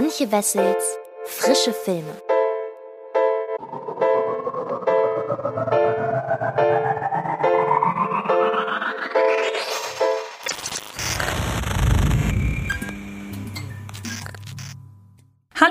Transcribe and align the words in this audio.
Antje 0.00 0.26
Wessels 0.32 0.98
Frische 1.26 1.74
Filme. 1.74 2.14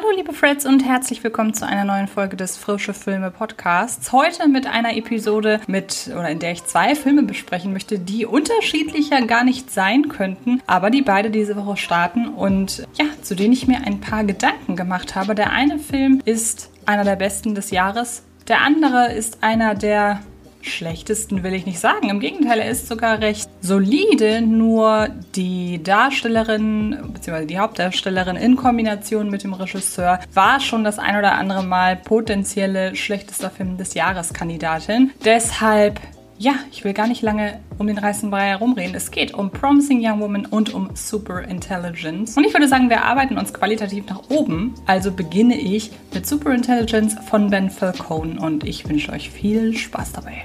Hallo 0.10 0.18
liebe 0.18 0.34
Freds 0.34 0.66
und 0.66 0.84
herzlich 0.84 1.24
willkommen 1.24 1.54
zu 1.54 1.68
einer 1.68 1.84
neuen 1.84 2.08
Folge 2.08 2.36
des 2.36 2.58
Frische 2.58 2.96
Filme 2.96 3.30
Podcasts. 3.30 4.12
Heute 4.12 4.48
mit 4.48 4.66
einer 4.66 4.98
Episode 4.98 5.62
mit 5.68 6.10
oder 6.12 6.30
in 6.30 6.40
der 6.40 6.52
ich 6.52 6.66
zwei 6.66 6.96
Filme 6.96 7.22
besprechen 7.24 7.74
möchte, 7.74 8.00
die 8.00 8.26
unterschiedlicher 8.26 9.22
gar 9.28 9.44
nicht 9.44 9.70
sein 9.70 10.10
könnten, 10.10 10.64
aber 10.66 10.90
die 10.90 11.04
beide 11.04 11.30
diese 11.30 11.56
Woche 11.56 11.78
starten 11.78 12.28
und 12.28 12.88
ja, 12.98 13.06
zu 13.22 13.36
denen 13.36 13.54
ich 13.54 13.68
mir 13.68 13.86
ein 13.86 14.02
paar 14.02 14.24
Gedanken 14.24 14.76
gemacht 14.76 15.16
habe. 15.16 15.36
Der 15.36 15.52
eine 15.52 15.78
Film 15.78 16.22
ist 16.26 16.72
einer 16.88 17.04
der 17.04 17.16
besten 17.16 17.54
des 17.54 17.70
Jahres, 17.70 18.24
der 18.48 18.62
andere 18.62 19.14
ist 19.14 19.44
einer 19.44 19.76
der 19.76 20.22
schlechtesten 20.62 21.44
will 21.44 21.54
ich 21.54 21.66
nicht 21.66 21.80
sagen. 21.80 22.10
Im 22.10 22.20
Gegenteil, 22.20 22.60
er 22.60 22.70
ist 22.70 22.88
sogar 22.88 23.20
recht 23.20 23.50
solide, 23.62 24.42
nur 24.42 25.10
die 25.36 25.82
Darstellerin 25.84 26.98
bzw. 27.14 27.46
die 27.46 27.60
Hauptdarstellerin 27.60 28.36
in 28.36 28.56
Kombination 28.56 29.30
mit 29.30 29.44
dem 29.44 29.54
Regisseur 29.54 30.20
war 30.34 30.60
schon 30.60 30.84
das 30.84 31.00
ein 31.00 31.18
oder 31.18 31.34
andere 31.34 31.64
Mal 31.64 31.96
potenzielle 31.96 32.96
schlechtester 32.96 33.50
Film 33.50 33.78
des 33.78 33.94
Jahres 33.94 34.34
Kandidatin. 34.34 35.12
Deshalb 35.24 36.00
ja, 36.40 36.56
ich 36.72 36.86
will 36.86 36.94
gar 36.94 37.08
nicht 37.08 37.22
lange 37.22 37.60
um 37.78 37.88
den 37.88 37.98
reißen 37.98 38.32
Brei 38.32 38.48
herumreden. 38.48 38.96
Es 38.96 39.12
geht 39.12 39.34
um 39.34 39.52
Promising 39.52 40.00
Young 40.02 40.22
Woman 40.22 40.46
und 40.46 40.74
um 40.74 40.90
Super 40.96 41.42
Intelligence. 41.44 42.38
Und 42.38 42.46
ich 42.46 42.54
würde 42.54 42.70
sagen, 42.70 42.90
wir 42.90 43.04
arbeiten 43.04 43.38
uns 43.38 43.54
qualitativ 43.54 44.06
nach 44.08 44.30
oben. 44.30 44.74
Also 44.86 45.12
beginne 45.12 45.60
ich 45.60 45.92
mit 46.14 46.26
Super 46.26 46.54
Intelligence 46.54 47.18
von 47.30 47.50
Ben 47.50 47.70
Falcone 47.70 48.40
und 48.40 48.64
ich 48.64 48.88
wünsche 48.88 49.12
euch 49.12 49.30
viel 49.30 49.76
Spaß 49.76 50.14
dabei. 50.14 50.44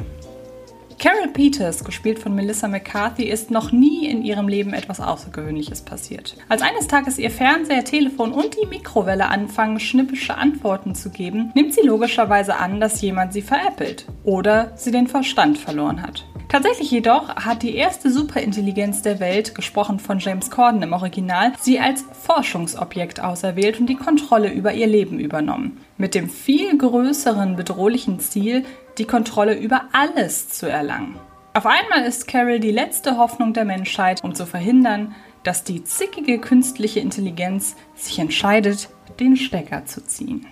Carol 1.05 1.29
Peters, 1.29 1.85
gespielt 1.85 2.19
von 2.19 2.35
Melissa 2.35 2.67
McCarthy, 2.67 3.25
ist 3.25 3.51
noch 3.51 3.73
nie 3.73 4.07
in 4.07 4.25
ihrem 4.25 4.49
Leben 4.49 4.73
etwas 4.73 5.01
Außergewöhnliches 5.01 5.83
passiert. 5.83 6.35
Als 6.49 6.63
eines 6.63 6.87
Tages 6.87 7.19
ihr 7.19 7.31
Fernseher, 7.31 7.85
Telefon 7.85 8.33
und 8.33 8.57
die 8.57 8.67
Mikrowelle 8.67 9.29
anfangen, 9.29 9.79
schnippische 9.81 10.35
Antworten 10.35 10.95
zu 10.95 11.11
geben, 11.11 11.53
nimmt 11.55 11.75
sie 11.75 11.83
logischerweise 11.83 12.57
an, 12.57 12.81
dass 12.81 13.03
jemand 13.03 13.35
sie 13.35 13.43
veräppelt 13.43 14.07
oder 14.23 14.73
sie 14.77 14.93
den 14.93 15.07
Verstand 15.07 15.59
verloren 15.59 16.01
hat. 16.01 16.25
Tatsächlich 16.55 16.93
jedoch 16.93 17.35
hat 17.35 17.65
die 17.65 17.75
erste 17.75 18.13
Superintelligenz 18.13 19.03
der 19.03 19.19
Welt, 19.19 19.57
gesprochen 19.57 19.99
von 19.99 20.21
James 20.21 20.53
Corden 20.53 20.83
im 20.83 20.93
Original, 20.93 21.53
sie 21.61 21.81
als 21.81 22.05
Forschungsobjekt 22.23 23.19
auserwählt 23.19 23.81
und 23.81 23.87
die 23.87 23.97
Kontrolle 23.97 24.53
über 24.53 24.73
ihr 24.73 24.87
Leben 24.87 25.19
übernommen. 25.19 25.81
Mit 25.99 26.15
dem 26.15 26.31
viel 26.31 26.79
größeren 26.79 27.57
bedrohlichen 27.57 28.21
Ziel, 28.21 28.65
die 28.99 29.05
Kontrolle 29.05 29.59
über 29.59 29.87
alles 29.91 30.49
zu 30.49 30.71
erlangen. 30.71 31.19
Auf 31.55 31.67
einmal 31.67 32.05
ist 32.07 32.29
Carol 32.29 32.61
die 32.61 32.71
letzte 32.71 33.19
Hoffnung 33.19 33.53
der 33.53 33.65
Menschheit, 33.65 34.23
um 34.23 34.33
zu 34.33 34.47
verhindern, 34.47 35.13
dass 35.43 35.65
die 35.65 35.83
zickige 35.83 36.39
künstliche 36.39 37.01
Intelligenz 37.01 37.75
sich 37.97 38.21
entscheidet, 38.21 38.91
den 39.19 39.37
Stecker 39.37 39.87
zu 39.87 40.07
ziehen. 40.07 40.47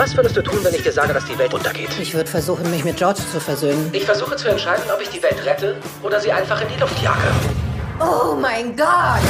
Was 0.00 0.16
würdest 0.16 0.34
du 0.34 0.40
tun, 0.40 0.64
wenn 0.64 0.74
ich 0.74 0.82
dir 0.82 0.92
sage, 0.92 1.12
dass 1.12 1.26
die 1.26 1.36
Welt 1.36 1.52
untergeht? 1.52 1.90
Ich 2.00 2.14
würde 2.14 2.30
versuchen, 2.30 2.70
mich 2.70 2.84
mit 2.84 2.96
George 2.96 3.20
zu 3.20 3.38
versöhnen. 3.38 3.90
Ich 3.92 4.06
versuche 4.06 4.34
zu 4.34 4.48
entscheiden, 4.48 4.84
ob 4.90 5.02
ich 5.02 5.10
die 5.10 5.22
Welt 5.22 5.44
rette 5.44 5.76
oder 6.02 6.18
sie 6.18 6.32
einfach 6.32 6.58
in 6.62 6.68
die 6.74 6.80
Luft 6.80 7.02
jage. 7.02 7.20
Oh 8.00 8.34
mein 8.34 8.74
Gott! 8.74 9.20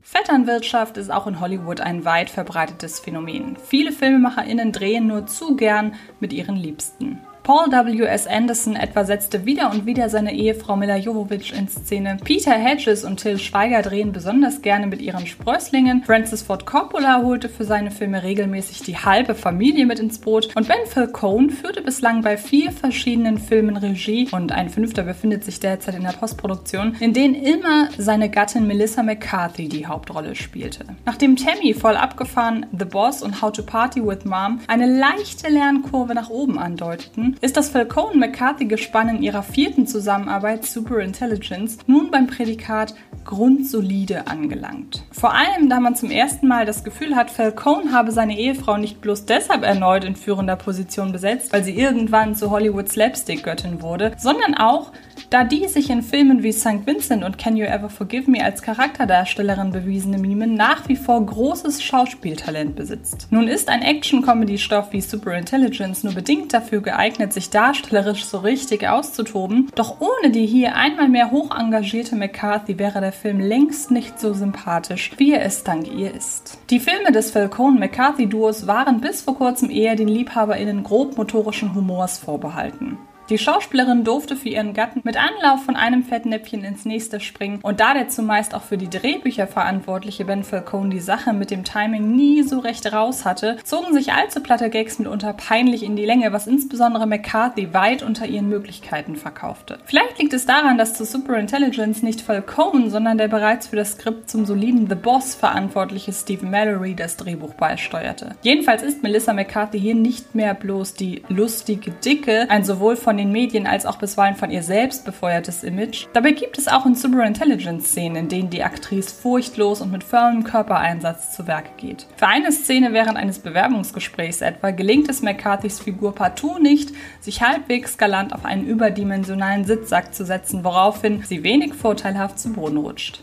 Vetternwirtschaft 0.00 0.96
ist 0.96 1.12
auch 1.12 1.28
in 1.28 1.38
Hollywood 1.38 1.80
ein 1.80 2.04
weit 2.04 2.30
verbreitetes 2.30 2.98
Phänomen. 2.98 3.56
Viele 3.64 3.92
FilmemacherInnen 3.92 4.72
drehen 4.72 5.06
nur 5.06 5.26
zu 5.26 5.54
gern 5.54 5.94
mit 6.18 6.32
ihren 6.32 6.56
Liebsten. 6.56 7.20
Paul 7.46 7.70
W.S. 7.70 8.26
Anderson 8.26 8.74
etwa 8.74 9.04
setzte 9.04 9.46
wieder 9.46 9.70
und 9.70 9.86
wieder 9.86 10.08
seine 10.08 10.34
Ehefrau 10.34 10.74
Mila 10.74 10.96
Jovovich 10.96 11.56
in 11.56 11.68
Szene. 11.68 12.16
Peter 12.24 12.50
Hedges 12.50 13.04
und 13.04 13.18
Till 13.18 13.38
Schweiger 13.38 13.82
drehen 13.82 14.10
besonders 14.10 14.62
gerne 14.62 14.88
mit 14.88 15.00
ihren 15.00 15.28
Sprösslingen. 15.28 16.02
Francis 16.02 16.42
Ford 16.42 16.66
Coppola 16.66 17.22
holte 17.22 17.48
für 17.48 17.62
seine 17.62 17.92
Filme 17.92 18.24
regelmäßig 18.24 18.80
die 18.80 18.96
halbe 18.96 19.36
Familie 19.36 19.86
mit 19.86 20.00
ins 20.00 20.18
Boot. 20.18 20.56
Und 20.56 20.66
Ben 20.66 20.86
Falcone 20.86 21.50
führte 21.50 21.82
bislang 21.82 22.22
bei 22.22 22.36
vier 22.36 22.72
verschiedenen 22.72 23.38
Filmen 23.38 23.76
Regie 23.76 24.26
und 24.32 24.50
ein 24.50 24.68
fünfter 24.68 25.04
befindet 25.04 25.44
sich 25.44 25.60
derzeit 25.60 25.94
in 25.94 26.02
der 26.02 26.14
Postproduktion, 26.14 26.96
in 26.98 27.12
denen 27.12 27.36
immer 27.36 27.90
seine 27.96 28.28
Gattin 28.28 28.66
Melissa 28.66 29.04
McCarthy 29.04 29.68
die 29.68 29.86
Hauptrolle 29.86 30.34
spielte. 30.34 30.84
Nachdem 31.04 31.36
Tammy 31.36 31.74
voll 31.74 31.94
abgefahren 31.94 32.66
The 32.76 32.86
Boss 32.86 33.22
und 33.22 33.40
How 33.40 33.52
to 33.52 33.62
Party 33.62 34.04
with 34.04 34.24
Mom 34.24 34.58
eine 34.66 34.98
leichte 34.98 35.48
Lernkurve 35.48 36.12
nach 36.12 36.28
oben 36.28 36.58
andeuteten, 36.58 37.35
ist 37.40 37.56
das 37.56 37.68
Falcone-McCarthy-Gespann 37.70 39.08
in 39.08 39.22
ihrer 39.22 39.42
vierten 39.42 39.86
Zusammenarbeit 39.86 40.64
Super 40.64 41.00
Intelligence 41.00 41.78
nun 41.86 42.10
beim 42.10 42.26
Prädikat 42.26 42.94
grundsolide 43.24 44.26
angelangt. 44.26 45.04
Vor 45.12 45.34
allem, 45.34 45.68
da 45.68 45.80
man 45.80 45.96
zum 45.96 46.10
ersten 46.10 46.46
Mal 46.48 46.64
das 46.64 46.84
Gefühl 46.84 47.16
hat, 47.16 47.30
Falcone 47.30 47.92
habe 47.92 48.12
seine 48.12 48.38
Ehefrau 48.38 48.76
nicht 48.76 49.00
bloß 49.00 49.26
deshalb 49.26 49.62
erneut 49.64 50.04
in 50.04 50.16
führender 50.16 50.56
Position 50.56 51.12
besetzt, 51.12 51.52
weil 51.52 51.64
sie 51.64 51.76
irgendwann 51.76 52.36
zu 52.36 52.50
Hollywood 52.50 52.88
Slapstick-Göttin 52.88 53.82
wurde, 53.82 54.12
sondern 54.18 54.54
auch, 54.54 54.92
da 55.30 55.44
die 55.44 55.66
sich 55.68 55.90
in 55.90 56.02
Filmen 56.02 56.42
wie 56.42 56.52
St. 56.52 56.86
Vincent 56.86 57.24
und 57.24 57.38
Can 57.38 57.56
You 57.56 57.66
Ever 57.66 57.88
Forgive 57.88 58.30
Me 58.30 58.44
als 58.44 58.62
Charakterdarstellerin 58.62 59.72
bewiesene 59.72 60.18
Mime 60.18 60.46
nach 60.46 60.88
wie 60.88 60.96
vor 60.96 61.24
großes 61.24 61.82
Schauspieltalent 61.82 62.76
besitzt. 62.76 63.28
Nun 63.30 63.48
ist 63.48 63.68
ein 63.68 63.82
Action-Comedy-Stoff 63.82 64.92
wie 64.92 65.00
Super 65.00 65.36
Intelligence 65.36 66.04
nur 66.04 66.14
bedingt 66.14 66.52
dafür 66.52 66.80
geeignet, 66.80 67.32
sich 67.32 67.50
darstellerisch 67.50 68.24
so 68.24 68.38
richtig 68.38 68.88
auszutoben, 68.88 69.70
doch 69.74 70.00
ohne 70.00 70.30
die 70.30 70.46
hier 70.46 70.74
einmal 70.76 71.08
mehr 71.08 71.30
hoch 71.30 71.56
engagierte 71.56 72.16
McCarthy 72.16 72.78
wäre 72.78 73.00
der 73.00 73.12
Film 73.12 73.40
längst 73.40 73.90
nicht 73.90 74.18
so 74.18 74.32
sympathisch, 74.32 75.12
wie 75.16 75.32
er 75.32 75.44
es 75.44 75.64
dank 75.64 75.90
ihr 75.90 76.14
ist. 76.14 76.58
Die 76.70 76.80
Filme 76.80 77.12
des 77.12 77.30
Falcone-McCarthy-Duos 77.30 78.66
waren 78.66 79.00
bis 79.00 79.22
vor 79.22 79.36
kurzem 79.36 79.70
eher 79.70 79.96
den 79.96 80.08
LiebhaberInnen 80.08 80.82
grobmotorischen 80.82 81.74
Humors 81.74 82.18
vorbehalten. 82.18 82.98
Die 83.28 83.38
Schauspielerin 83.38 84.04
durfte 84.04 84.36
für 84.36 84.50
ihren 84.50 84.72
Gatten 84.72 85.00
mit 85.02 85.16
Anlauf 85.16 85.64
von 85.64 85.74
einem 85.74 86.04
Fettnäpfchen 86.04 86.62
ins 86.62 86.84
nächste 86.84 87.18
springen 87.18 87.58
und 87.60 87.80
da 87.80 87.92
der 87.92 88.08
zumeist 88.08 88.54
auch 88.54 88.62
für 88.62 88.78
die 88.78 88.88
Drehbücher 88.88 89.48
verantwortliche 89.48 90.24
Ben 90.24 90.44
Falcone 90.44 90.90
die 90.90 91.00
Sache 91.00 91.32
mit 91.32 91.50
dem 91.50 91.64
Timing 91.64 92.14
nie 92.14 92.44
so 92.44 92.60
recht 92.60 92.92
raus 92.92 93.24
hatte, 93.24 93.56
zogen 93.64 93.92
sich 93.92 94.12
allzu 94.12 94.40
platte 94.40 94.70
Gags 94.70 95.00
mitunter 95.00 95.32
peinlich 95.32 95.82
in 95.82 95.96
die 95.96 96.04
Länge, 96.04 96.32
was 96.32 96.46
insbesondere 96.46 97.08
McCarthy 97.08 97.74
weit 97.74 98.04
unter 98.04 98.26
ihren 98.26 98.48
Möglichkeiten 98.48 99.16
verkaufte. 99.16 99.78
Vielleicht 99.86 100.20
liegt 100.20 100.32
es 100.32 100.46
daran, 100.46 100.78
dass 100.78 100.94
zu 100.94 101.04
Super 101.04 101.36
Intelligence 101.36 102.04
nicht 102.04 102.20
Falcone, 102.20 102.90
sondern 102.90 103.18
der 103.18 103.26
bereits 103.26 103.66
für 103.66 103.76
das 103.76 103.92
Skript 103.92 104.30
zum 104.30 104.46
soliden 104.46 104.88
The 104.88 104.94
Boss 104.94 105.34
verantwortliche 105.34 106.12
Steve 106.12 106.46
Mallory 106.46 106.94
das 106.94 107.16
Drehbuch 107.16 107.54
beisteuerte. 107.54 108.36
Jedenfalls 108.42 108.84
ist 108.84 109.02
Melissa 109.02 109.32
McCarthy 109.32 109.80
hier 109.80 109.96
nicht 109.96 110.36
mehr 110.36 110.54
bloß 110.54 110.94
die 110.94 111.22
lustige 111.28 111.90
Dicke, 111.90 112.48
ein 112.50 112.62
sowohl 112.62 112.94
von 112.94 113.15
von 113.16 113.22
den 113.22 113.32
Medien 113.32 113.66
als 113.66 113.86
auch 113.86 113.96
bisweilen 113.96 114.36
von 114.36 114.50
ihr 114.50 114.62
selbst 114.62 115.06
befeuertes 115.06 115.64
Image. 115.64 116.04
Dabei 116.12 116.32
gibt 116.32 116.58
es 116.58 116.68
auch 116.68 116.84
in 116.84 116.94
Superintelligence-Szenen, 116.94 118.16
in 118.16 118.28
denen 118.28 118.50
die 118.50 118.62
Aktrice 118.62 119.14
furchtlos 119.14 119.80
und 119.80 119.90
mit 119.90 120.04
vollem 120.04 120.44
Körpereinsatz 120.44 121.34
zu 121.34 121.46
Werke 121.46 121.70
geht. 121.78 122.06
Für 122.18 122.26
eine 122.26 122.52
Szene 122.52 122.92
während 122.92 123.16
eines 123.16 123.38
Bewerbungsgesprächs 123.38 124.42
etwa 124.42 124.70
gelingt 124.70 125.08
es 125.08 125.22
McCarthys 125.22 125.80
Figur 125.80 126.14
partout 126.14 126.58
nicht, 126.58 126.90
sich 127.20 127.40
halbwegs 127.40 127.96
galant 127.96 128.34
auf 128.34 128.44
einen 128.44 128.66
überdimensionalen 128.66 129.64
Sitzsack 129.64 130.14
zu 130.14 130.26
setzen, 130.26 130.62
woraufhin 130.62 131.22
sie 131.22 131.42
wenig 131.42 131.72
vorteilhaft 131.72 132.38
zu 132.38 132.52
Boden 132.52 132.76
rutscht. 132.76 133.22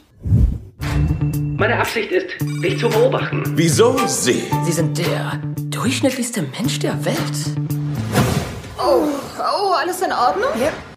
Meine 1.56 1.78
Absicht 1.78 2.12
ist, 2.12 2.30
dich 2.64 2.80
zu 2.80 2.90
beobachten. 2.90 3.44
Wieso 3.56 3.96
Sie? 4.08 4.42
Sie 4.66 4.72
sind 4.72 4.98
der 4.98 5.40
durchschnittlichste 5.70 6.42
Mensch 6.42 6.80
der 6.80 7.06
Welt. 7.06 7.18
Oh, 8.80 9.04
oh, 9.06 9.23
alles 9.84 10.02
in 10.02 10.14
Ordnung? 10.14 10.50
Ja. 10.56 10.93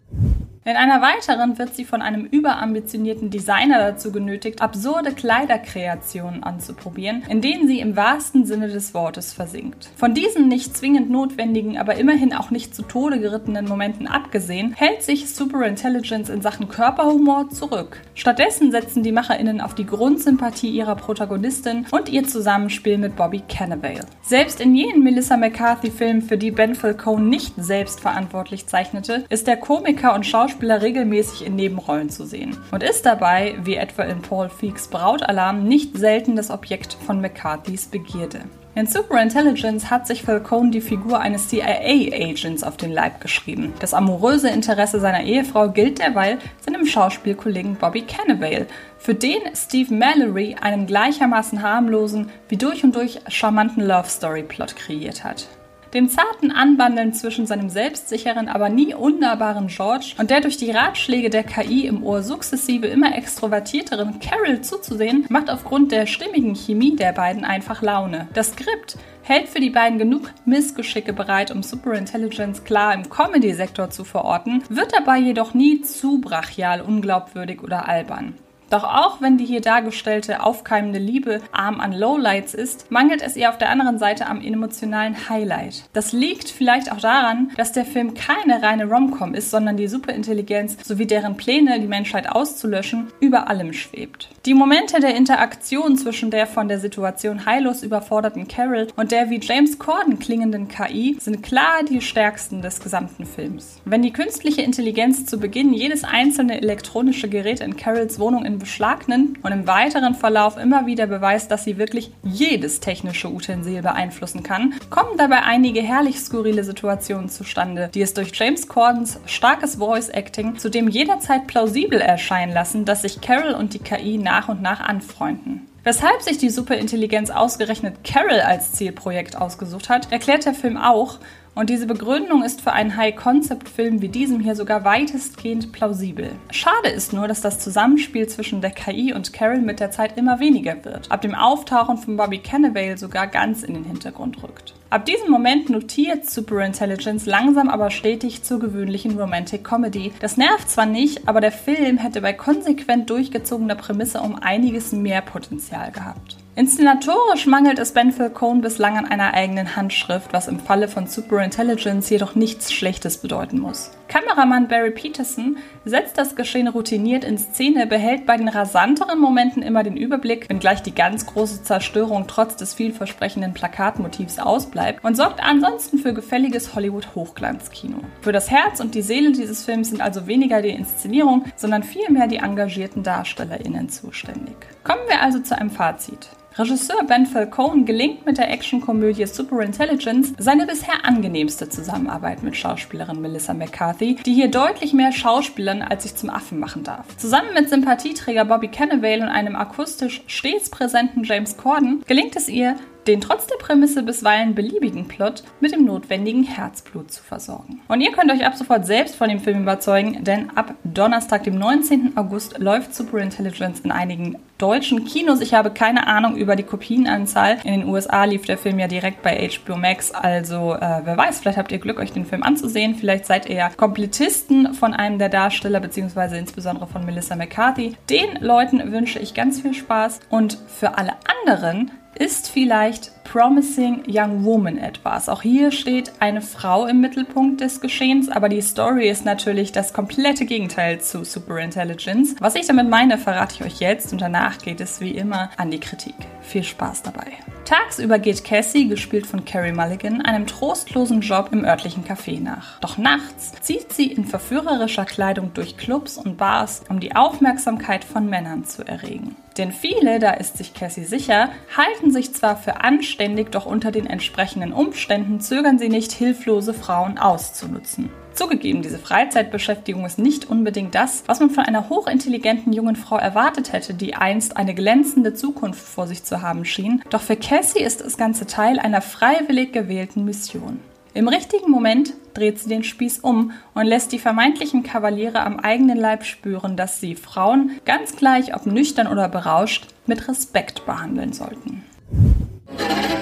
In 0.67 0.75
einer 0.75 1.01
weiteren 1.01 1.57
wird 1.57 1.75
sie 1.75 1.85
von 1.85 2.01
einem 2.01 2.25
überambitionierten 2.25 3.29
Designer 3.29 3.79
dazu 3.79 4.11
genötigt, 4.11 4.61
absurde 4.61 5.13
Kleiderkreationen 5.13 6.43
anzuprobieren, 6.43 7.23
in 7.29 7.39
denen 7.39 7.69
sie 7.69 7.79
im 7.79 7.95
wahrsten 7.95 8.45
Sinne 8.45 8.67
des 8.67 8.93
Wortes 8.93 9.31
versinkt. 9.31 9.87
Von 9.95 10.13
diesen 10.13 10.49
nicht 10.49 10.75
zwingend 10.75 11.09
notwendigen, 11.09 11.77
aber 11.77 11.95
immerhin 11.95 12.33
auch 12.33 12.51
nicht 12.51 12.75
zu 12.75 12.81
Tode 12.81 13.21
gerittenen 13.21 13.65
Momenten 13.65 14.07
abgesehen, 14.07 14.73
hält 14.73 15.03
sich 15.03 15.33
Superintelligence 15.33 16.27
in 16.27 16.41
Sachen 16.41 16.67
Körperhumor 16.67 17.47
zurück. 17.47 18.01
Stattdessen 18.13 18.69
setzen 18.71 19.03
die 19.03 19.13
MacherInnen 19.13 19.61
auf 19.61 19.73
die 19.73 19.85
Grundsympathie 19.85 20.71
ihrer 20.71 20.97
Protagonistin 20.97 21.85
und 21.91 22.09
ihr 22.09 22.25
Zusammenspiel 22.25 22.97
mit 22.97 23.15
Bobby 23.15 23.41
Cannavale. 23.47 24.05
Selbst 24.21 24.59
in 24.59 24.75
jenen 24.75 25.01
Melissa 25.01 25.37
McCarthy-Filmen, 25.37 26.23
für 26.23 26.37
die 26.37 26.51
Ben 26.51 26.75
Falcone 26.75 27.23
nicht 27.23 27.53
selbst 27.55 28.01
verantwortlich 28.01 28.67
zeichnete, 28.67 29.23
ist 29.29 29.47
der 29.47 29.55
Komiker 29.55 30.13
und 30.13 30.25
Schauspieler 30.25 30.56
Schauspieler 30.57 30.81
regelmäßig 30.81 31.45
in 31.45 31.55
Nebenrollen 31.55 32.09
zu 32.09 32.25
sehen 32.25 32.57
und 32.71 32.81
ist 32.81 33.05
dabei, 33.05 33.55
wie 33.63 33.75
etwa 33.75 34.01
in 34.03 34.23
Paul 34.23 34.49
Feeks 34.49 34.87
Brautalarm, 34.87 35.63
nicht 35.63 35.95
selten 35.95 36.35
das 36.35 36.49
Objekt 36.49 36.97
von 37.05 37.21
McCarthys 37.21 37.85
Begierde. 37.85 38.39
In 38.73 38.87
Superintelligence 38.87 39.91
hat 39.91 40.07
sich 40.07 40.23
Falcone 40.23 40.71
die 40.71 40.81
Figur 40.81 41.19
eines 41.19 41.49
CIA-Agents 41.49 42.63
auf 42.63 42.75
den 42.75 42.91
Leib 42.91 43.21
geschrieben. 43.21 43.71
Das 43.79 43.93
amoröse 43.93 44.49
Interesse 44.49 44.99
seiner 44.99 45.21
Ehefrau 45.21 45.69
gilt 45.69 45.99
derweil 45.99 46.39
seinem 46.59 46.87
Schauspielkollegen 46.87 47.75
Bobby 47.75 48.01
Cannavale, 48.01 48.65
für 48.97 49.13
den 49.13 49.41
Steve 49.53 49.93
Mallory 49.93 50.55
einen 50.59 50.87
gleichermaßen 50.87 51.61
harmlosen 51.61 52.31
wie 52.49 52.57
durch 52.57 52.83
und 52.83 52.95
durch 52.95 53.19
charmanten 53.27 53.85
Love 53.85 54.09
Story 54.09 54.41
Plot 54.41 54.75
kreiert 54.75 55.23
hat. 55.23 55.47
Dem 55.93 56.09
zarten 56.09 56.51
Anbandeln 56.51 57.13
zwischen 57.13 57.47
seinem 57.47 57.69
selbstsicheren, 57.69 58.49
aber 58.49 58.69
nie 58.69 58.93
unnahbaren 58.93 59.67
George 59.67 60.13
und 60.17 60.29
der 60.29 60.41
durch 60.41 60.57
die 60.57 60.71
Ratschläge 60.71 61.29
der 61.29 61.43
KI 61.43 61.87
im 61.87 62.03
Ohr 62.03 62.23
sukzessive 62.23 62.87
immer 62.87 63.15
extrovertierteren 63.15 64.19
Carol 64.19 64.61
zuzusehen, 64.61 65.25
macht 65.29 65.49
aufgrund 65.49 65.91
der 65.91 66.05
stimmigen 66.05 66.55
Chemie 66.55 66.95
der 66.95 67.13
beiden 67.13 67.45
einfach 67.45 67.81
Laune. 67.81 68.27
Das 68.33 68.49
Skript 68.49 68.97
hält 69.23 69.49
für 69.49 69.59
die 69.59 69.69
beiden 69.69 69.97
genug 69.97 70.31
Missgeschicke 70.45 71.13
bereit, 71.13 71.51
um 71.51 71.63
Superintelligence 71.63 72.63
klar 72.63 72.93
im 72.93 73.09
Comedy-Sektor 73.09 73.89
zu 73.89 74.03
verorten, 74.03 74.63
wird 74.69 74.93
dabei 74.93 75.17
jedoch 75.19 75.53
nie 75.53 75.81
zu 75.81 76.19
brachial, 76.19 76.81
unglaubwürdig 76.81 77.61
oder 77.63 77.87
albern. 77.87 78.35
Doch 78.69 78.83
auch 78.83 79.21
wenn 79.21 79.37
die 79.37 79.45
hier 79.45 79.61
dargestellte 79.61 80.43
aufkeimende 80.43 80.99
Liebe 80.99 81.41
arm 81.51 81.79
an 81.79 81.93
Lowlights 81.93 82.53
ist, 82.53 82.91
mangelt 82.91 83.21
es 83.21 83.35
ihr 83.37 83.49
auf 83.49 83.57
der 83.57 83.69
anderen 83.69 83.97
Seite 83.97 84.27
am 84.27 84.41
emotionalen 84.41 85.29
Highlight. 85.29 85.83
Das 85.93 86.11
liegt 86.11 86.49
vielleicht 86.49 86.91
auch 86.91 86.99
daran, 86.99 87.51
dass 87.55 87.71
der 87.71 87.85
Film 87.85 88.13
keine 88.13 88.61
reine 88.61 88.85
Romcom 88.85 89.33
ist, 89.33 89.51
sondern 89.51 89.77
die 89.77 89.87
Superintelligenz 89.87 90.77
sowie 90.83 91.05
deren 91.05 91.37
Pläne, 91.37 91.79
die 91.79 91.87
Menschheit 91.87 92.29
auszulöschen, 92.29 93.07
über 93.19 93.49
allem 93.49 93.73
schwebt. 93.73 94.29
Die 94.45 94.53
Momente 94.53 94.99
der 94.99 95.15
Interaktion 95.15 95.97
zwischen 95.97 96.31
der 96.31 96.47
von 96.47 96.67
der 96.67 96.79
Situation 96.79 97.45
heillos 97.45 97.83
überforderten 97.83 98.47
Carol 98.47 98.87
und 98.95 99.11
der 99.11 99.29
wie 99.29 99.39
James 99.41 99.79
Corden 99.79 100.19
klingenden 100.19 100.67
KI 100.67 101.17
sind 101.19 101.43
klar 101.43 101.83
die 101.89 102.01
stärksten 102.01 102.61
des 102.61 102.79
gesamten 102.79 103.25
Films. 103.25 103.81
Wenn 103.85 104.01
die 104.01 104.13
künstliche 104.13 104.61
Intelligenz 104.61 105.25
zu 105.25 105.39
Beginn 105.39 105.73
jedes 105.73 106.03
einzelne 106.03 106.61
elektronische 106.61 107.29
Gerät 107.29 107.59
in 107.59 107.75
Carols 107.77 108.19
Wohnung 108.19 108.45
in 108.45 108.56
Beschlag 108.57 109.07
nimmt 109.07 109.43
und 109.43 109.51
im 109.51 109.67
weiteren 109.67 110.15
Verlauf 110.15 110.57
immer 110.57 110.85
wieder 110.85 111.07
beweist, 111.07 111.51
dass 111.51 111.63
sie 111.63 111.77
wirklich 111.77 112.11
jedes 112.23 112.79
technische 112.79 113.29
Utensil 113.29 113.81
beeinflussen 113.81 114.43
kann, 114.43 114.73
kommen 114.89 115.17
dabei 115.17 115.43
einige 115.43 115.81
herrlich 115.81 116.19
skurrile 116.19 116.63
Situationen 116.63 117.29
zustande, 117.29 117.89
die 117.93 118.01
es 118.01 118.13
durch 118.13 118.31
James 118.33 118.67
Cordens 118.67 119.19
starkes 119.25 119.75
Voice 119.75 120.09
Acting 120.09 120.57
zudem 120.57 120.87
jederzeit 120.87 121.47
plausibel 121.47 121.99
erscheinen 121.99 122.53
lassen, 122.53 122.85
dass 122.85 123.03
sich 123.03 123.21
Carol 123.21 123.53
und 123.53 123.73
die 123.73 123.79
KI 123.79 124.17
nach 124.17 124.49
und 124.49 124.61
nach 124.61 124.79
anfreunden. 124.79 125.67
Weshalb 125.83 126.21
sich 126.21 126.37
die 126.37 126.49
Superintelligenz 126.49 127.29
ausgerechnet 127.29 128.03
Carol 128.03 128.41
als 128.41 128.73
Zielprojekt 128.73 129.37
ausgesucht 129.37 129.87
hat, 129.87 130.11
erklärt 130.11 130.45
der 130.45 130.53
Film 130.53 130.75
auch 130.75 131.17
und 131.57 131.71
diese 131.71 131.87
Begründung 131.87 132.43
ist 132.43 132.61
für 132.61 132.71
einen 132.71 132.95
High-Concept-Film 132.95 134.01
wie 134.01 134.09
diesem 134.09 134.39
hier 134.39 134.55
sogar 134.55 134.85
weitestgehend 134.85 135.71
plausibel. 135.71 136.31
Schade 136.51 136.89
ist 136.89 137.13
nur, 137.13 137.27
dass 137.27 137.41
das 137.41 137.59
Zusammenspiel 137.59 138.27
zwischen 138.27 138.61
der 138.61 138.69
KI 138.69 139.11
und 139.13 139.33
Carol 139.33 139.61
mit 139.61 139.79
der 139.79 139.89
Zeit 139.89 140.17
immer 140.17 140.39
weniger 140.39 140.85
wird. 140.85 141.11
Ab 141.11 141.21
dem 141.21 141.33
Auftauchen 141.33 141.97
von 141.97 142.15
Bobby 142.15 142.37
Cannavale 142.37 142.97
sogar 142.97 143.25
ganz 143.25 143.63
in 143.63 143.73
den 143.73 143.85
Hintergrund 143.85 144.43
rückt. 144.43 144.75
Ab 144.91 145.05
diesem 145.05 145.31
Moment 145.31 145.69
notiert 145.69 146.29
Superintelligence 146.29 147.25
langsam 147.25 147.69
aber 147.69 147.89
stetig 147.89 148.43
zur 148.43 148.59
gewöhnlichen 148.59 149.19
Romantic 149.19 149.63
Comedy. 149.63 150.13
Das 150.19 150.37
nervt 150.37 150.69
zwar 150.69 150.85
nicht, 150.85 151.27
aber 151.27 151.41
der 151.41 151.51
Film 151.51 151.97
hätte 151.97 152.21
bei 152.21 152.33
konsequent 152.33 153.09
durchgezogener 153.09 153.75
Prämisse 153.75 154.21
um 154.21 154.35
einiges 154.35 154.91
mehr 154.91 155.21
Potenzial 155.21 155.91
gehabt. 155.91 156.37
Inszenatorisch 156.57 157.45
mangelt 157.45 157.77
es 157.77 157.91
Ben 157.91 158.11
Falcone 158.11 158.61
bislang 158.61 158.97
an 158.97 159.05
einer 159.05 159.35
eigenen 159.35 159.75
Handschrift, 159.75 160.33
was 160.33 160.47
im 160.47 160.59
Falle 160.59 160.87
von 160.87 161.05
Superintelligence 161.05 162.09
jedoch 162.09 162.33
nichts 162.33 162.73
Schlechtes 162.73 163.19
bedeuten 163.19 163.59
muss. 163.59 163.91
Kameramann 164.07 164.67
Barry 164.67 164.89
Peterson 164.89 165.57
setzt 165.85 166.17
das 166.17 166.35
Geschehen 166.35 166.67
routiniert 166.67 167.23
in 167.23 167.37
Szene, 167.37 167.85
behält 167.85 168.25
bei 168.25 168.37
den 168.37 168.47
rasanteren 168.47 169.19
Momenten 169.19 169.61
immer 169.61 169.83
den 169.83 169.97
Überblick, 169.97 170.49
wenngleich 170.49 170.81
die 170.81 170.95
ganz 170.95 171.27
große 171.27 171.61
Zerstörung 171.61 172.25
trotz 172.25 172.55
des 172.55 172.73
vielversprechenden 172.73 173.53
Plakatmotivs 173.53 174.39
ausbleibt 174.39 175.05
und 175.05 175.15
sorgt 175.15 175.43
ansonsten 175.43 175.99
für 175.99 176.15
gefälliges 176.15 176.73
Hollywood-Hochglanzkino. 176.73 177.97
Für 178.21 178.31
das 178.31 178.49
Herz 178.49 178.79
und 178.79 178.95
die 178.95 179.03
Seele 179.03 179.31
dieses 179.31 179.63
Films 179.63 179.89
sind 179.89 180.01
also 180.01 180.25
weniger 180.25 180.63
die 180.63 180.69
Inszenierung, 180.69 181.45
sondern 181.55 181.83
vielmehr 181.83 182.25
die 182.25 182.37
engagierten 182.37 183.03
DarstellerInnen 183.03 183.89
zuständig. 183.89 184.55
Kommen 184.83 185.07
wir 185.07 185.21
also 185.21 185.37
zu 185.37 185.55
einem 185.55 185.69
Fazit. 185.69 186.29
Regisseur 186.57 187.03
Ben 187.03 187.27
Falcone 187.27 187.83
gelingt 187.83 188.25
mit 188.25 188.39
der 188.39 188.49
Actionkomödie 188.49 189.27
Superintelligence 189.27 190.33
seine 190.39 190.65
bisher 190.65 191.05
angenehmste 191.05 191.69
Zusammenarbeit 191.69 192.41
mit 192.41 192.57
Schauspielerin 192.57 193.21
Melissa 193.21 193.53
McCarthy, 193.53 194.15
die 194.25 194.33
hier 194.33 194.49
deutlich 194.49 194.91
mehr 194.91 195.11
Schauspielern 195.11 195.83
als 195.83 196.01
sich 196.01 196.15
zum 196.15 196.31
Affen 196.31 196.57
machen 196.57 196.83
darf. 196.83 197.15
Zusammen 197.17 197.53
mit 197.53 197.69
Sympathieträger 197.69 198.45
Bobby 198.45 198.69
Cannavale 198.69 199.21
und 199.21 199.29
einem 199.29 199.55
akustisch 199.55 200.23
stets 200.25 200.71
präsenten 200.71 201.23
James 201.23 201.57
Corden 201.57 202.03
gelingt 202.07 202.35
es 202.35 202.49
ihr, 202.49 202.75
den 203.07 203.21
trotz 203.21 203.47
der 203.47 203.55
Prämisse 203.55 204.03
bisweilen 204.03 204.53
beliebigen 204.53 205.07
Plot 205.07 205.43
mit 205.59 205.71
dem 205.71 205.85
notwendigen 205.85 206.43
Herzblut 206.43 207.11
zu 207.11 207.23
versorgen. 207.23 207.81
Und 207.87 208.01
ihr 208.01 208.11
könnt 208.11 208.31
euch 208.31 208.45
ab 208.45 208.55
sofort 208.55 208.85
selbst 208.85 209.15
von 209.15 209.29
dem 209.29 209.39
Film 209.39 209.61
überzeugen, 209.61 210.23
denn 210.23 210.49
ab 210.55 210.73
Donnerstag, 210.83 211.43
dem 211.43 211.57
19. 211.57 212.17
August, 212.17 212.59
läuft 212.59 212.93
Superintelligence 212.93 213.79
in 213.81 213.91
einigen 213.91 214.37
deutschen 214.57 215.05
Kinos. 215.05 215.39
Ich 215.39 215.53
habe 215.53 215.71
keine 215.71 216.07
Ahnung 216.07 216.35
über 216.35 216.55
die 216.55 216.63
Kopienanzahl. 216.63 217.57
In 217.63 217.81
den 217.81 217.89
USA 217.89 218.25
lief 218.25 218.45
der 218.45 218.57
Film 218.57 218.79
ja 218.79 218.87
direkt 218.87 219.21
bei 219.21 219.47
HBO 219.47 219.77
Max, 219.77 220.11
also 220.11 220.73
äh, 220.73 221.01
wer 221.03 221.17
weiß, 221.17 221.39
vielleicht 221.39 221.57
habt 221.57 221.71
ihr 221.71 221.77
Glück, 221.77 221.99
euch 221.99 222.11
den 222.11 222.25
Film 222.25 222.43
anzusehen. 222.43 222.95
Vielleicht 222.95 223.25
seid 223.25 223.47
ihr 223.47 223.55
ja 223.55 223.69
Komplettisten 223.69 224.73
von 224.73 224.93
einem 224.93 225.19
der 225.19 225.29
Darsteller, 225.29 225.79
beziehungsweise 225.79 226.37
insbesondere 226.37 226.87
von 226.87 227.05
Melissa 227.05 227.35
McCarthy. 227.35 227.95
Den 228.09 228.41
Leuten 228.41 228.91
wünsche 228.91 229.19
ich 229.19 229.33
ganz 229.33 229.61
viel 229.61 229.73
Spaß 229.73 230.19
und 230.29 230.57
für 230.67 230.97
alle 230.97 231.13
anderen 231.45 231.91
ist 232.19 232.49
vielleicht 232.49 233.11
Promising 233.31 234.03
Young 234.07 234.45
Woman 234.45 234.77
etwas. 234.77 235.27
Auch 235.27 235.41
hier 235.41 235.71
steht 235.71 236.13
eine 236.19 236.41
Frau 236.41 236.85
im 236.85 237.01
Mittelpunkt 237.01 237.59
des 237.59 237.81
Geschehens, 237.81 238.29
aber 238.29 238.47
die 238.47 238.61
Story 238.61 239.09
ist 239.09 239.25
natürlich 239.25 239.73
das 239.73 239.91
komplette 239.91 240.45
Gegenteil 240.45 241.01
zu 241.01 241.25
Superintelligence. 241.25 242.35
Was 242.39 242.55
ich 242.55 242.67
damit 242.67 242.89
meine, 242.89 243.17
verrate 243.17 243.55
ich 243.55 243.65
euch 243.65 243.79
jetzt 243.79 244.13
und 244.13 244.21
danach 244.21 244.59
geht 244.59 244.79
es 244.79 245.01
wie 245.01 245.11
immer 245.11 245.49
an 245.57 245.71
die 245.71 245.79
Kritik. 245.79 246.15
Viel 246.41 246.63
Spaß 246.63 247.03
dabei. 247.03 247.33
Tagsüber 247.65 248.17
geht 248.17 248.45
Cassie, 248.45 248.87
gespielt 248.87 249.27
von 249.27 249.43
Carrie 249.43 249.73
Mulligan, 249.73 250.21
einem 250.21 250.47
trostlosen 250.47 251.19
Job 251.19 251.49
im 251.51 251.65
örtlichen 251.65 252.05
Café 252.05 252.41
nach. 252.41 252.79
Doch 252.79 252.97
nachts 252.97 253.51
zieht 253.59 253.91
sie 253.91 254.09
in 254.09 254.23
verführerischer 254.23 255.03
Kleidung 255.03 255.53
durch 255.53 255.75
Clubs 255.75 256.17
und 256.17 256.37
Bars, 256.37 256.83
um 256.87 257.01
die 257.01 257.13
Aufmerksamkeit 257.13 258.05
von 258.05 258.29
Männern 258.29 258.63
zu 258.63 258.87
erregen. 258.87 259.35
Denn 259.57 259.71
viele, 259.71 260.19
da 260.19 260.31
ist 260.31 260.57
sich 260.57 260.73
Cassie 260.73 261.03
sicher, 261.03 261.49
halten 261.75 262.11
sich 262.11 262.33
zwar 262.33 262.55
für 262.57 262.81
anständig, 263.17 263.51
doch 263.51 263.65
unter 263.65 263.91
den 263.91 264.05
entsprechenden 264.05 264.73
Umständen 264.73 265.39
zögern 265.39 265.79
sie 265.79 265.89
nicht, 265.89 266.11
hilflose 266.11 266.73
Frauen 266.73 267.17
auszunutzen. 267.17 268.09
Zugegeben, 268.33 268.83
diese 268.83 268.99
Freizeitbeschäftigung 268.99 270.05
ist 270.05 270.19
nicht 270.19 270.47
unbedingt 270.47 270.93
das, 270.93 271.23
was 271.25 271.39
man 271.39 271.49
von 271.49 271.63
einer 271.63 271.89
hochintelligenten 271.89 272.71
jungen 272.73 272.95
Frau 272.95 273.17
erwartet 273.17 273.73
hätte, 273.73 273.95
die 273.95 274.13
einst 274.13 274.55
eine 274.55 274.75
glänzende 274.75 275.33
Zukunft 275.33 275.79
vor 275.79 276.05
sich 276.05 276.23
zu 276.23 276.43
haben 276.43 276.63
schien. 276.63 277.01
Doch 277.09 277.21
für 277.21 277.35
Cassie 277.35 277.81
ist 277.81 278.01
das 278.01 278.17
ganze 278.17 278.45
Teil 278.45 278.77
einer 278.77 279.01
freiwillig 279.01 279.73
gewählten 279.73 280.23
Mission. 280.23 280.79
Im 281.15 281.27
richtigen 281.27 281.71
Moment 281.71 282.13
dreht 282.35 282.59
sie 282.59 282.69
den 282.69 282.83
Spieß 282.83 283.19
um 283.21 283.51
und 283.73 283.87
lässt 283.87 284.11
die 284.11 284.19
vermeintlichen 284.19 284.83
Kavaliere 284.83 285.39
am 285.39 285.59
eigenen 285.59 285.97
Leib 285.97 286.23
spüren, 286.23 286.77
dass 286.77 286.99
sie 286.99 287.15
Frauen, 287.15 287.71
ganz 287.85 288.15
gleich 288.15 288.55
ob 288.55 288.67
nüchtern 288.67 289.07
oder 289.07 289.27
berauscht, 289.27 289.87
mit 290.05 290.27
Respekt 290.27 290.85
behandeln 290.85 291.33
sollten. 291.33 291.81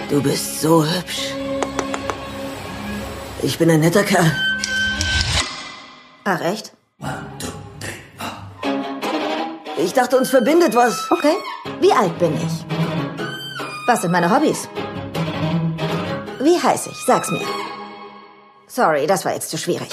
Du 0.09 0.21
bist 0.21 0.62
so 0.62 0.83
hübsch. 0.85 1.33
Ich 3.41 3.57
bin 3.57 3.69
ein 3.69 3.81
netter 3.81 4.03
Kerl. 4.03 4.31
Ach, 6.24 6.41
echt? 6.41 6.74
Ich 9.77 9.93
dachte, 9.93 10.17
uns 10.17 10.29
verbindet 10.29 10.75
was. 10.75 11.12
Okay. 11.12 11.35
Wie 11.79 11.91
alt 11.91 12.17
bin 12.17 12.35
ich? 12.35 12.65
Was 13.88 14.01
sind 14.01 14.12
meine 14.12 14.33
Hobbys? 14.33 14.67
Wie 16.39 16.59
heiß 16.59 16.88
ich? 16.88 16.97
Sag's 17.05 17.29
mir. 17.29 17.45
Sorry, 18.67 19.05
das 19.05 19.25
war 19.25 19.33
jetzt 19.33 19.50
zu 19.50 19.57
schwierig. 19.57 19.89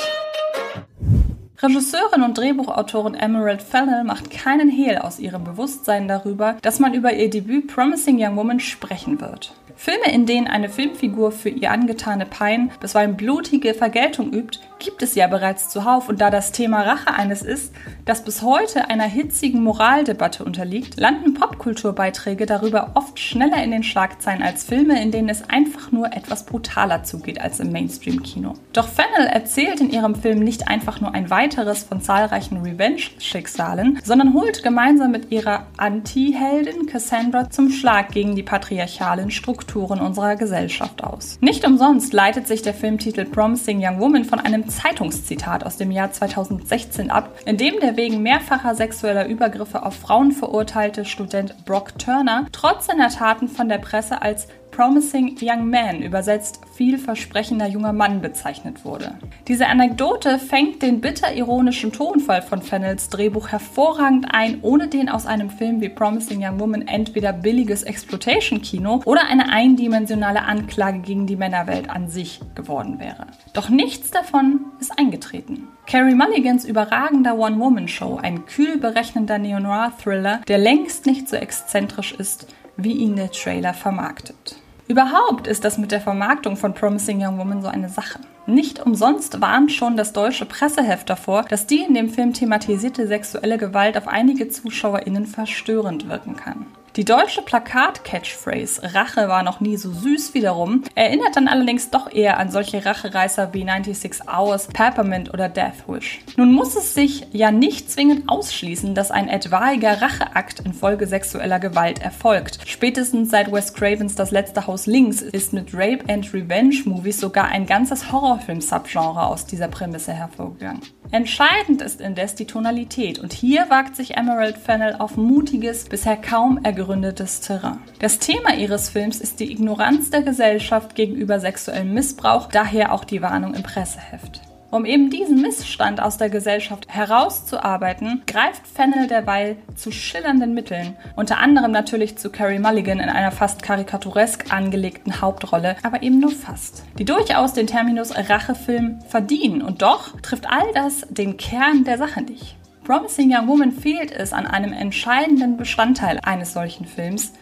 Regisseurin 1.62 2.23
und 2.23 2.37
Drehbuchautorin 2.37 3.14
Emerald 3.14 3.62
Fennell 3.62 4.02
macht 4.02 4.33
keinen 4.33 4.69
Hehl 4.69 4.99
aus 4.99 5.21
ihrem 5.21 5.45
Bewusstsein 5.45 6.09
darüber, 6.09 6.57
dass 6.61 6.81
man 6.81 6.92
über 6.92 7.12
ihr 7.12 7.31
Debüt 7.31 7.69
Promising 7.69 8.16
Young 8.19 8.37
Woman 8.37 8.59
sprechen 8.59 9.21
wird. 9.21 9.54
Filme, 9.76 10.12
in 10.12 10.26
denen 10.26 10.49
eine 10.49 10.69
Filmfigur 10.69 11.33
für 11.33 11.49
ihr 11.49 11.71
angetane 11.71 12.26
Pein 12.26 12.71
bisweilen 12.81 13.16
blutige 13.16 13.75
Vergeltung 13.75 14.33
übt, 14.33 14.61
gibt 14.78 15.02
es 15.02 15.14
ja 15.14 15.26
bereits 15.28 15.69
zuhauf 15.69 16.09
und 16.09 16.21
da 16.21 16.31
das 16.31 16.52
Thema 16.52 16.83
Rache 16.83 17.14
eines 17.14 17.42
ist, 17.42 17.73
das 18.04 18.25
bis 18.25 18.42
heute 18.42 18.90
einer 18.90 19.04
hitzigen 19.04 19.62
Moraldebatte 19.62 20.45
unterliegt, 20.45 20.99
landen 20.99 21.35
Popkulturbeiträge 21.35 22.47
darüber 22.47 22.92
oft 22.95 23.19
schneller 23.19 23.62
in 23.62 23.71
den 23.71 23.85
Schlagzeilen 23.85 24.42
als 24.42 24.64
Filme, 24.64 25.00
in 25.00 25.11
denen 25.11 25.28
es 25.28 25.49
einfach 25.49 25.92
nur 25.92 26.12
etwas 26.12 26.47
brutaler 26.47 27.04
zugeht 27.04 27.40
als 27.40 27.61
im 27.61 27.71
Mainstream-Kino. 27.71 28.54
Doch 28.73 28.88
Fennell 28.88 29.28
erzählt 29.28 29.81
in 29.81 29.90
ihrem 29.90 30.16
Film 30.16 30.40
nicht 30.40 30.69
einfach 30.69 31.00
nur 31.00 31.14
ein 31.14 31.31
weiteres 31.31 31.52
von 31.55 32.01
zahlreichen 32.01 32.63
Revenge-Schicksalen, 32.63 34.01
sondern 34.05 34.35
holt 34.35 34.63
gemeinsam 34.63 35.11
mit 35.11 35.31
ihrer 35.31 35.67
Anti-Heldin 35.77 36.87
Cassandra 36.87 37.51
zum 37.51 37.71
Schlag 37.71 38.11
gegen 38.11 38.35
die 38.35 38.43
patriarchalen 38.43 39.31
Strukturen 39.31 40.01
unserer 40.01 40.37
Gesellschaft 40.37 41.05
aus. 41.05 41.39
Nicht 41.41 41.67
umsonst 41.67 42.13
leitet 42.13 42.47
sich 42.47 42.63
der 42.63 42.75
Filmtitel 42.75 43.25
Promising 43.25 43.85
Young 43.85 44.01
Woman 44.01 44.25
von 44.25 44.41
einem 44.41 44.69
Zeitungszitat 44.69 45.65
aus 45.65 45.77
dem 45.77 45.91
Jahr 45.91 46.13
2016 46.13 47.11
ab, 47.11 47.39
in 47.45 47.57
dem 47.57 47.81
der 47.81 47.97
wegen 47.97 48.23
mehrfacher 48.23 48.75
sexueller 48.75 49.27
Übergriffe 49.27 49.85
auf 49.85 49.95
Frauen 49.95 50.33
verurteilte 50.33 51.05
Student 51.05 51.65
Brock 51.65 51.99
Turner 51.99 52.47
trotz 52.53 52.87
seiner 52.87 53.09
Taten 53.09 53.49
von 53.49 53.69
der 53.69 53.79
Presse 53.79 54.23
als 54.23 54.49
Promising 54.73 55.37
Young 55.41 55.69
Man, 55.69 56.02
übersetzt 56.02 56.61
vielversprechender 56.75 57.69
junger 57.69 57.93
Mann 57.93 58.23
bezeichnet 58.23 58.87
wurde. 58.87 59.19
Diese 59.47 59.67
Anekdote 59.69 60.38
fängt 60.38 60.81
den 60.81 61.02
bitter-ironischen 61.02 61.93
Tonfall 61.93 62.41
von 62.41 62.62
Fennels 62.62 63.11
Drehbuch 63.11 63.49
hervorragend 63.49 64.29
ein, 64.31 64.61
ohne 64.62 64.88
den 64.88 65.11
aus 65.11 65.26
einem 65.26 65.50
Film 65.50 65.83
wie 65.83 65.91
Promising 65.91 66.43
Young 66.43 66.59
Woman 66.59 66.88
entweder 66.88 67.35
billiges 67.35 67.83
Exploitation-Kino 67.83 69.02
oder 69.05 69.26
eine 69.29 69.50
eindimensionale 69.50 70.43
Anklage 70.43 71.00
gegen 71.00 71.26
die 71.26 71.37
Männerwelt 71.37 71.91
an 71.91 72.09
sich 72.09 72.41
geworden 72.55 72.99
wäre. 72.99 73.26
Doch 73.52 73.69
nichts 73.69 74.11
davon 74.11 74.61
ist 74.81 74.99
eingetreten. 74.99 75.69
Carrie 75.87 76.14
Mulligans 76.14 76.64
überragender 76.64 77.37
One-Woman-Show, 77.37 78.21
ein 78.23 78.47
kühl 78.47 78.79
berechnender 78.79 79.37
Neo-Noir-Thriller, 79.38 80.41
der 80.49 80.59
längst 80.59 81.05
nicht 81.05 81.29
so 81.29 81.37
exzentrisch 81.37 82.12
ist, 82.12 82.47
wie 82.76 82.93
ihn 82.93 83.17
der 83.17 83.31
Trailer 83.31 83.75
vermarktet. 83.75 84.62
Überhaupt 84.93 85.47
ist 85.47 85.65
das 85.65 85.79
mit 85.79 85.91
der 85.91 86.03
Vermarktung 86.03 86.55
von 86.55 86.75
Promising 86.75 87.25
Young 87.25 87.39
Woman 87.39 87.63
so 87.63 87.69
eine 87.69 87.89
Sache. 87.89 88.19
Nicht 88.45 88.79
umsonst 88.79 89.41
warnt 89.41 89.73
schon 89.73 89.97
das 89.97 90.13
deutsche 90.13 90.45
Presseheft 90.45 91.09
davor, 91.09 91.45
dass 91.45 91.67
die 91.67 91.79
in 91.79 91.95
dem 91.95 92.11
Film 92.11 92.35
thematisierte 92.35 93.07
sexuelle 93.07 93.57
Gewalt 93.57 93.97
auf 93.97 94.07
einige 94.07 94.51
ZuschauerInnen 94.51 95.25
verstörend 95.25 96.11
wirken 96.11 96.37
kann. 96.37 96.67
Die 96.97 97.07
deutsche 97.07 97.41
Plakat-Catchphrase 97.41 98.95
Rache 98.95 99.27
war 99.27 99.43
noch 99.43 99.61
nie 99.61 99.79
so 99.79 99.91
süß 99.91 100.35
wiederum 100.35 100.83
erinnert 100.95 101.37
dann 101.37 101.49
allerdings 101.49 101.89
doch 101.89 102.13
eher 102.13 102.37
an 102.37 102.51
solche 102.51 102.85
Rachereißer 102.85 103.55
wie 103.55 103.65
96 103.65 104.29
Hours, 104.29 104.67
Peppermint 104.67 105.33
oder 105.33 105.49
Death 105.49 105.89
Wish. 105.89 106.21
Nun 106.37 106.53
muss 106.53 106.77
es 106.77 106.93
sich 106.93 107.27
ja 107.33 107.51
nicht 107.51 107.91
zwingend 107.91 108.29
ausschließen, 108.29 108.95
dass 108.95 109.11
ein 109.11 109.29
etwaiger 109.29 110.03
Racheakt 110.03 110.61
infolge 110.61 111.07
sexueller 111.07 111.61
Gewalt 111.61 112.03
erfolgt. 112.03 112.59
Spätestens 112.67 113.31
seit 113.31 113.51
Wes 113.51 113.73
Cravens 113.73 114.15
Das 114.15 114.31
letzte 114.31 114.67
Haus 114.67 114.85
links 114.85 115.23
ist 115.23 115.55
mit 115.55 115.73
Rape 115.73 116.05
and 116.13 116.35
Revenge 116.35 116.77
Movies 116.85 117.21
sogar 117.21 117.47
ein 117.47 117.65
ganzes 117.65 118.13
Horrorfilm-Subgenre 118.13 119.29
aus 119.29 119.47
dieser 119.47 119.69
Prämisse 119.69 120.13
hervorgegangen. 120.13 120.83
Entscheidend 121.12 121.83
ist 121.83 122.00
indes 122.00 122.37
die 122.37 122.47
Tonalität 122.47 123.19
und 123.19 123.35
hier 123.35 123.66
wagt 123.69 123.97
sich 123.97 124.16
Emerald 124.16 124.57
Fennell 124.57 124.97
auf 124.99 125.19
mutiges, 125.19 125.85
bisher 125.85 126.16
kaum 126.16 126.64
ergründetes 126.64 127.42
Terrain. 127.42 127.81
Das 127.99 128.19
Thema 128.19 128.54
ihres 128.54 128.88
Films 128.88 129.21
ist 129.21 129.38
die 129.38 129.52
Ignoranz 129.52 130.09
der 130.09 130.23
Gesellschaft 130.23 130.95
gegenüber 130.95 131.38
sexuellem 131.38 131.92
Missbrauch, 131.92 132.49
daher 132.49 132.92
auch 132.92 133.04
die 133.04 133.21
Warnung 133.21 133.52
im 133.52 133.62
Presseheft. 133.62 134.40
Um 134.73 134.87
eben 134.87 135.11
diesen 135.11 135.43
Missstand 135.43 136.00
aus 136.00 136.17
der 136.17 136.31
Gesellschaft 136.31 136.88
herauszuarbeiten, 136.88 138.23
greift 138.26 138.67
Fennel 138.67 139.07
derweil 139.07 139.57
zu 139.76 139.93
schillernden 139.93 140.55
Mitteln, 140.55 140.97
unter 141.14 141.41
anderem 141.41 141.73
natürlich 141.73 142.17
zu 142.17 142.31
Carrie 142.31 142.59
Mulligan 142.59 142.99
in 142.99 143.11
einer 143.11 143.33
fast 143.33 143.62
karikaturesk 143.62 144.50
angelegten 144.50 145.21
Hauptrolle, 145.21 145.76
aber 145.83 146.02
eben 146.02 146.21
nur 146.21 146.31
fast, 146.31 146.85
die 146.99 147.05
durchaus 147.05 147.52
den 147.52 147.67
Terminus 147.67 148.17
Rachefilm 148.17 149.00
verdienen 149.07 149.61
und 149.61 149.83
doch 149.83 150.19
trifft 150.23 150.47
all 150.50 150.73
das 150.73 151.07
den 151.11 151.37
Kern 151.37 151.85
der 151.85 151.99
Sache 151.99 152.23
nicht. 152.23 152.57
Promising 152.85 153.31
Young 153.31 153.49
Woman 153.49 153.73
fehlt 153.73 154.11
es 154.11 154.33
an 154.33 154.47
einem 154.47 154.73
entscheidenden 154.73 155.59
Bestandteil 155.59 156.19
eines 156.23 156.55
solchen 156.55 156.87
Films, 156.87 157.35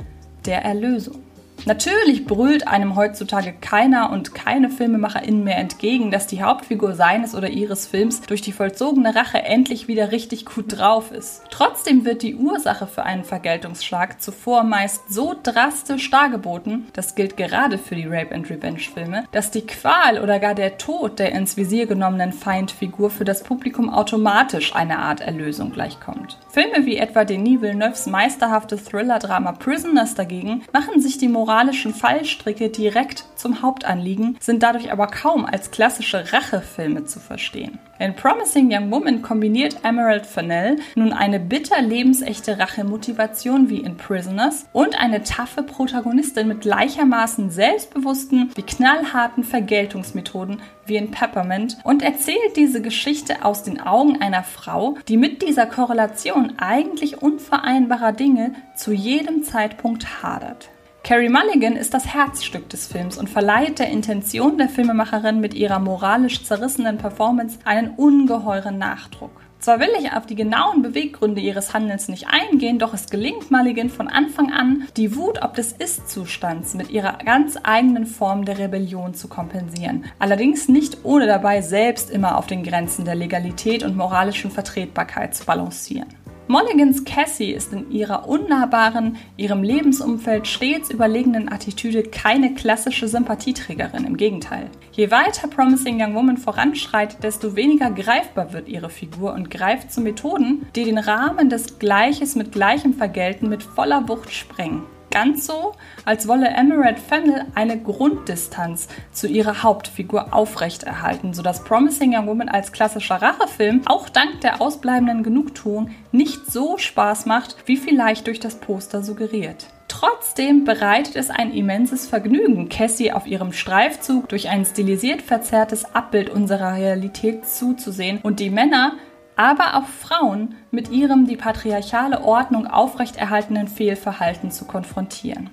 der 0.46 0.64
Erlösung. 0.64 1.22
Natürlich 1.66 2.24
brüllt 2.24 2.66
einem 2.66 2.96
heutzutage 2.96 3.52
keiner 3.52 4.10
und 4.10 4.34
keine 4.34 4.70
FilmemacherInnen 4.70 5.44
mehr 5.44 5.58
entgegen, 5.58 6.10
dass 6.10 6.26
die 6.26 6.42
Hauptfigur 6.42 6.94
seines 6.94 7.34
oder 7.34 7.50
ihres 7.50 7.86
Films 7.86 8.22
durch 8.22 8.40
die 8.40 8.52
vollzogene 8.52 9.14
Rache 9.14 9.42
endlich 9.42 9.86
wieder 9.86 10.10
richtig 10.10 10.46
gut 10.46 10.78
drauf 10.78 11.12
ist. 11.12 11.42
Trotzdem 11.50 12.04
wird 12.04 12.22
die 12.22 12.36
Ursache 12.36 12.86
für 12.86 13.02
einen 13.02 13.24
Vergeltungsschlag 13.24 14.22
zuvor 14.22 14.62
meist 14.64 15.12
so 15.12 15.34
drastisch 15.42 16.10
dargeboten, 16.10 16.88
das 16.94 17.14
gilt 17.14 17.36
gerade 17.36 17.76
für 17.78 17.94
die 17.94 18.06
Rape 18.06 18.34
and 18.34 18.48
Revenge 18.48 18.80
Filme, 18.80 19.24
dass 19.32 19.50
die 19.50 19.66
Qual 19.66 20.20
oder 20.20 20.38
gar 20.38 20.54
der 20.54 20.78
Tod 20.78 21.18
der 21.18 21.32
ins 21.32 21.56
Visier 21.56 21.86
genommenen 21.86 22.32
Feindfigur 22.32 23.10
für 23.10 23.24
das 23.24 23.42
Publikum 23.42 23.90
automatisch 23.90 24.74
eine 24.74 24.98
Art 24.98 25.20
Erlösung 25.20 25.72
gleichkommt. 25.72 26.38
Filme 26.50 26.86
wie 26.86 26.96
etwa 26.96 27.24
Denis 27.24 27.60
Villeneuves 27.60 28.06
meisterhafte 28.06 28.76
Thriller-Drama 28.76 29.52
Prisoners 29.52 30.14
dagegen 30.14 30.62
machen 30.72 31.00
sich 31.00 31.18
die 31.18 31.28
Moral 31.28 31.49
moralischen 31.50 31.92
Fallstricke 31.92 32.68
direkt 32.68 33.24
zum 33.34 33.60
Hauptanliegen, 33.60 34.36
sind 34.38 34.62
dadurch 34.62 34.92
aber 34.92 35.08
kaum 35.08 35.44
als 35.44 35.72
klassische 35.72 36.32
Rachefilme 36.32 37.06
zu 37.06 37.18
verstehen. 37.18 37.80
In 37.98 38.14
Promising 38.14 38.72
Young 38.72 38.92
Woman 38.92 39.20
kombiniert 39.20 39.78
Emerald 39.82 40.26
Fennell 40.26 40.76
nun 40.94 41.12
eine 41.12 41.40
bitter 41.40 41.82
lebensechte 41.82 42.60
Rachemotivation 42.60 43.68
wie 43.68 43.78
in 43.78 43.96
Prisoners 43.96 44.66
und 44.72 44.96
eine 45.00 45.24
taffe 45.24 45.64
Protagonistin 45.64 46.46
mit 46.46 46.60
gleichermaßen 46.60 47.50
selbstbewussten 47.50 48.52
wie 48.54 48.62
knallharten 48.62 49.42
Vergeltungsmethoden 49.42 50.62
wie 50.86 50.96
in 50.96 51.10
Peppermint 51.10 51.78
und 51.82 52.02
erzählt 52.02 52.56
diese 52.56 52.80
Geschichte 52.80 53.44
aus 53.44 53.64
den 53.64 53.80
Augen 53.80 54.22
einer 54.22 54.44
Frau, 54.44 54.98
die 55.08 55.16
mit 55.16 55.42
dieser 55.42 55.66
Korrelation 55.66 56.54
eigentlich 56.58 57.20
unvereinbarer 57.20 58.12
Dinge 58.12 58.54
zu 58.76 58.92
jedem 58.92 59.42
Zeitpunkt 59.42 60.22
hadert. 60.22 60.70
Carrie 61.10 61.28
Mulligan 61.28 61.74
ist 61.74 61.92
das 61.92 62.14
Herzstück 62.14 62.68
des 62.68 62.86
Films 62.86 63.18
und 63.18 63.28
verleiht 63.28 63.80
der 63.80 63.88
Intention 63.88 64.58
der 64.58 64.68
Filmemacherin 64.68 65.40
mit 65.40 65.54
ihrer 65.54 65.80
moralisch 65.80 66.44
zerrissenen 66.44 66.98
Performance 66.98 67.58
einen 67.64 67.94
ungeheuren 67.96 68.78
Nachdruck. 68.78 69.32
Zwar 69.58 69.80
will 69.80 69.88
ich 69.98 70.12
auf 70.12 70.26
die 70.26 70.36
genauen 70.36 70.82
Beweggründe 70.82 71.40
ihres 71.40 71.74
Handelns 71.74 72.06
nicht 72.06 72.28
eingehen, 72.28 72.78
doch 72.78 72.94
es 72.94 73.10
gelingt 73.10 73.50
Mulligan 73.50 73.90
von 73.90 74.06
Anfang 74.06 74.52
an, 74.52 74.86
die 74.96 75.16
Wut 75.16 75.42
ob 75.42 75.54
des 75.54 75.72
Ist-Zustands 75.72 76.74
mit 76.74 76.90
ihrer 76.90 77.18
ganz 77.24 77.58
eigenen 77.60 78.06
Form 78.06 78.44
der 78.44 78.58
Rebellion 78.58 79.12
zu 79.12 79.26
kompensieren. 79.26 80.04
Allerdings 80.20 80.68
nicht 80.68 80.98
ohne 81.02 81.26
dabei 81.26 81.60
selbst 81.60 82.08
immer 82.08 82.38
auf 82.38 82.46
den 82.46 82.62
Grenzen 82.62 83.04
der 83.04 83.16
Legalität 83.16 83.82
und 83.82 83.96
moralischen 83.96 84.52
Vertretbarkeit 84.52 85.34
zu 85.34 85.44
balancieren. 85.44 86.06
Mulligans 86.50 87.04
Cassie 87.04 87.52
ist 87.52 87.72
in 87.72 87.92
ihrer 87.92 88.28
unnahbaren, 88.28 89.18
ihrem 89.36 89.62
Lebensumfeld 89.62 90.48
stets 90.48 90.90
überlegenen 90.90 91.48
Attitüde 91.48 92.02
keine 92.02 92.54
klassische 92.54 93.06
Sympathieträgerin, 93.06 94.04
im 94.04 94.16
Gegenteil. 94.16 94.68
Je 94.90 95.12
weiter 95.12 95.46
Promising 95.46 96.02
Young 96.02 96.16
Woman 96.16 96.38
voranschreitet, 96.38 97.22
desto 97.22 97.54
weniger 97.54 97.92
greifbar 97.92 98.52
wird 98.52 98.68
ihre 98.68 98.90
Figur 98.90 99.32
und 99.32 99.48
greift 99.48 99.92
zu 99.92 100.00
Methoden, 100.00 100.66
die 100.74 100.82
den 100.82 100.98
Rahmen 100.98 101.50
des 101.50 101.78
Gleiches 101.78 102.34
mit 102.34 102.50
Gleichem 102.50 102.94
Vergelten 102.94 103.48
mit 103.48 103.62
voller 103.62 104.08
Wucht 104.08 104.32
sprengen 104.32 104.82
ganz 105.20 105.46
so, 105.46 105.74
als 106.06 106.28
wolle 106.28 106.48
Emerald 106.48 106.98
Fennel 106.98 107.44
eine 107.54 107.78
Grunddistanz 107.78 108.88
zu 109.12 109.26
ihrer 109.26 109.62
Hauptfigur 109.62 110.32
aufrechterhalten, 110.32 111.34
sodass 111.34 111.62
Promising 111.62 112.16
Young 112.16 112.26
Woman 112.26 112.48
als 112.48 112.72
klassischer 112.72 113.16
Rachefilm 113.16 113.82
auch 113.84 114.08
dank 114.08 114.40
der 114.40 114.62
ausbleibenden 114.62 115.22
Genugtuung 115.22 115.90
nicht 116.10 116.50
so 116.50 116.78
Spaß 116.78 117.26
macht, 117.26 117.56
wie 117.66 117.76
vielleicht 117.76 118.28
durch 118.28 118.40
das 118.40 118.54
Poster 118.54 119.02
suggeriert. 119.02 119.66
Trotzdem 119.88 120.64
bereitet 120.64 121.16
es 121.16 121.28
ein 121.28 121.52
immenses 121.52 122.06
Vergnügen, 122.06 122.70
Cassie 122.70 123.12
auf 123.12 123.26
ihrem 123.26 123.52
Streifzug 123.52 124.26
durch 124.30 124.48
ein 124.48 124.64
stilisiert 124.64 125.20
verzerrtes 125.20 125.94
Abbild 125.94 126.30
unserer 126.30 126.76
Realität 126.76 127.44
zuzusehen 127.44 128.20
und 128.22 128.40
die 128.40 128.48
Männer, 128.48 128.94
aber 129.40 129.78
auch 129.78 129.88
Frauen 129.88 130.54
mit 130.70 130.90
ihrem 130.90 131.26
die 131.26 131.36
patriarchale 131.36 132.22
Ordnung 132.22 132.66
aufrechterhaltenen 132.66 133.68
Fehlverhalten 133.68 134.50
zu 134.50 134.66
konfrontieren. 134.66 135.48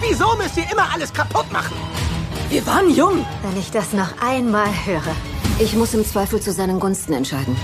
Wieso 0.00 0.26
müsst 0.36 0.56
ihr 0.56 0.64
immer 0.72 0.92
alles 0.92 1.12
kaputt 1.12 1.50
machen? 1.52 1.76
Wir 2.48 2.66
waren 2.66 2.92
jung. 2.92 3.24
Wenn 3.42 3.60
ich 3.60 3.70
das 3.70 3.92
noch 3.92 4.20
einmal 4.20 4.66
höre. 4.84 5.14
Ich 5.60 5.76
muss 5.76 5.94
im 5.94 6.04
Zweifel 6.04 6.40
zu 6.40 6.50
seinen 6.50 6.80
Gunsten 6.80 7.12
entscheiden. 7.12 7.56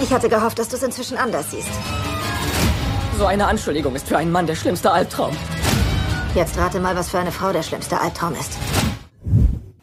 Ich 0.00 0.12
hatte 0.12 0.28
gehofft, 0.28 0.60
dass 0.60 0.68
du 0.68 0.76
es 0.76 0.82
inzwischen 0.84 1.18
anders 1.18 1.50
siehst. 1.50 1.68
So 3.18 3.26
eine 3.26 3.48
Anschuldigung 3.48 3.96
ist 3.96 4.06
für 4.06 4.18
einen 4.18 4.30
Mann 4.30 4.46
der 4.46 4.54
schlimmste 4.54 4.92
Albtraum. 4.92 5.36
Jetzt 6.36 6.56
rate 6.58 6.78
mal, 6.78 6.94
was 6.94 7.10
für 7.10 7.18
eine 7.18 7.32
Frau 7.32 7.52
der 7.52 7.64
schlimmste 7.64 8.00
Albtraum 8.00 8.34
ist. 8.34 8.52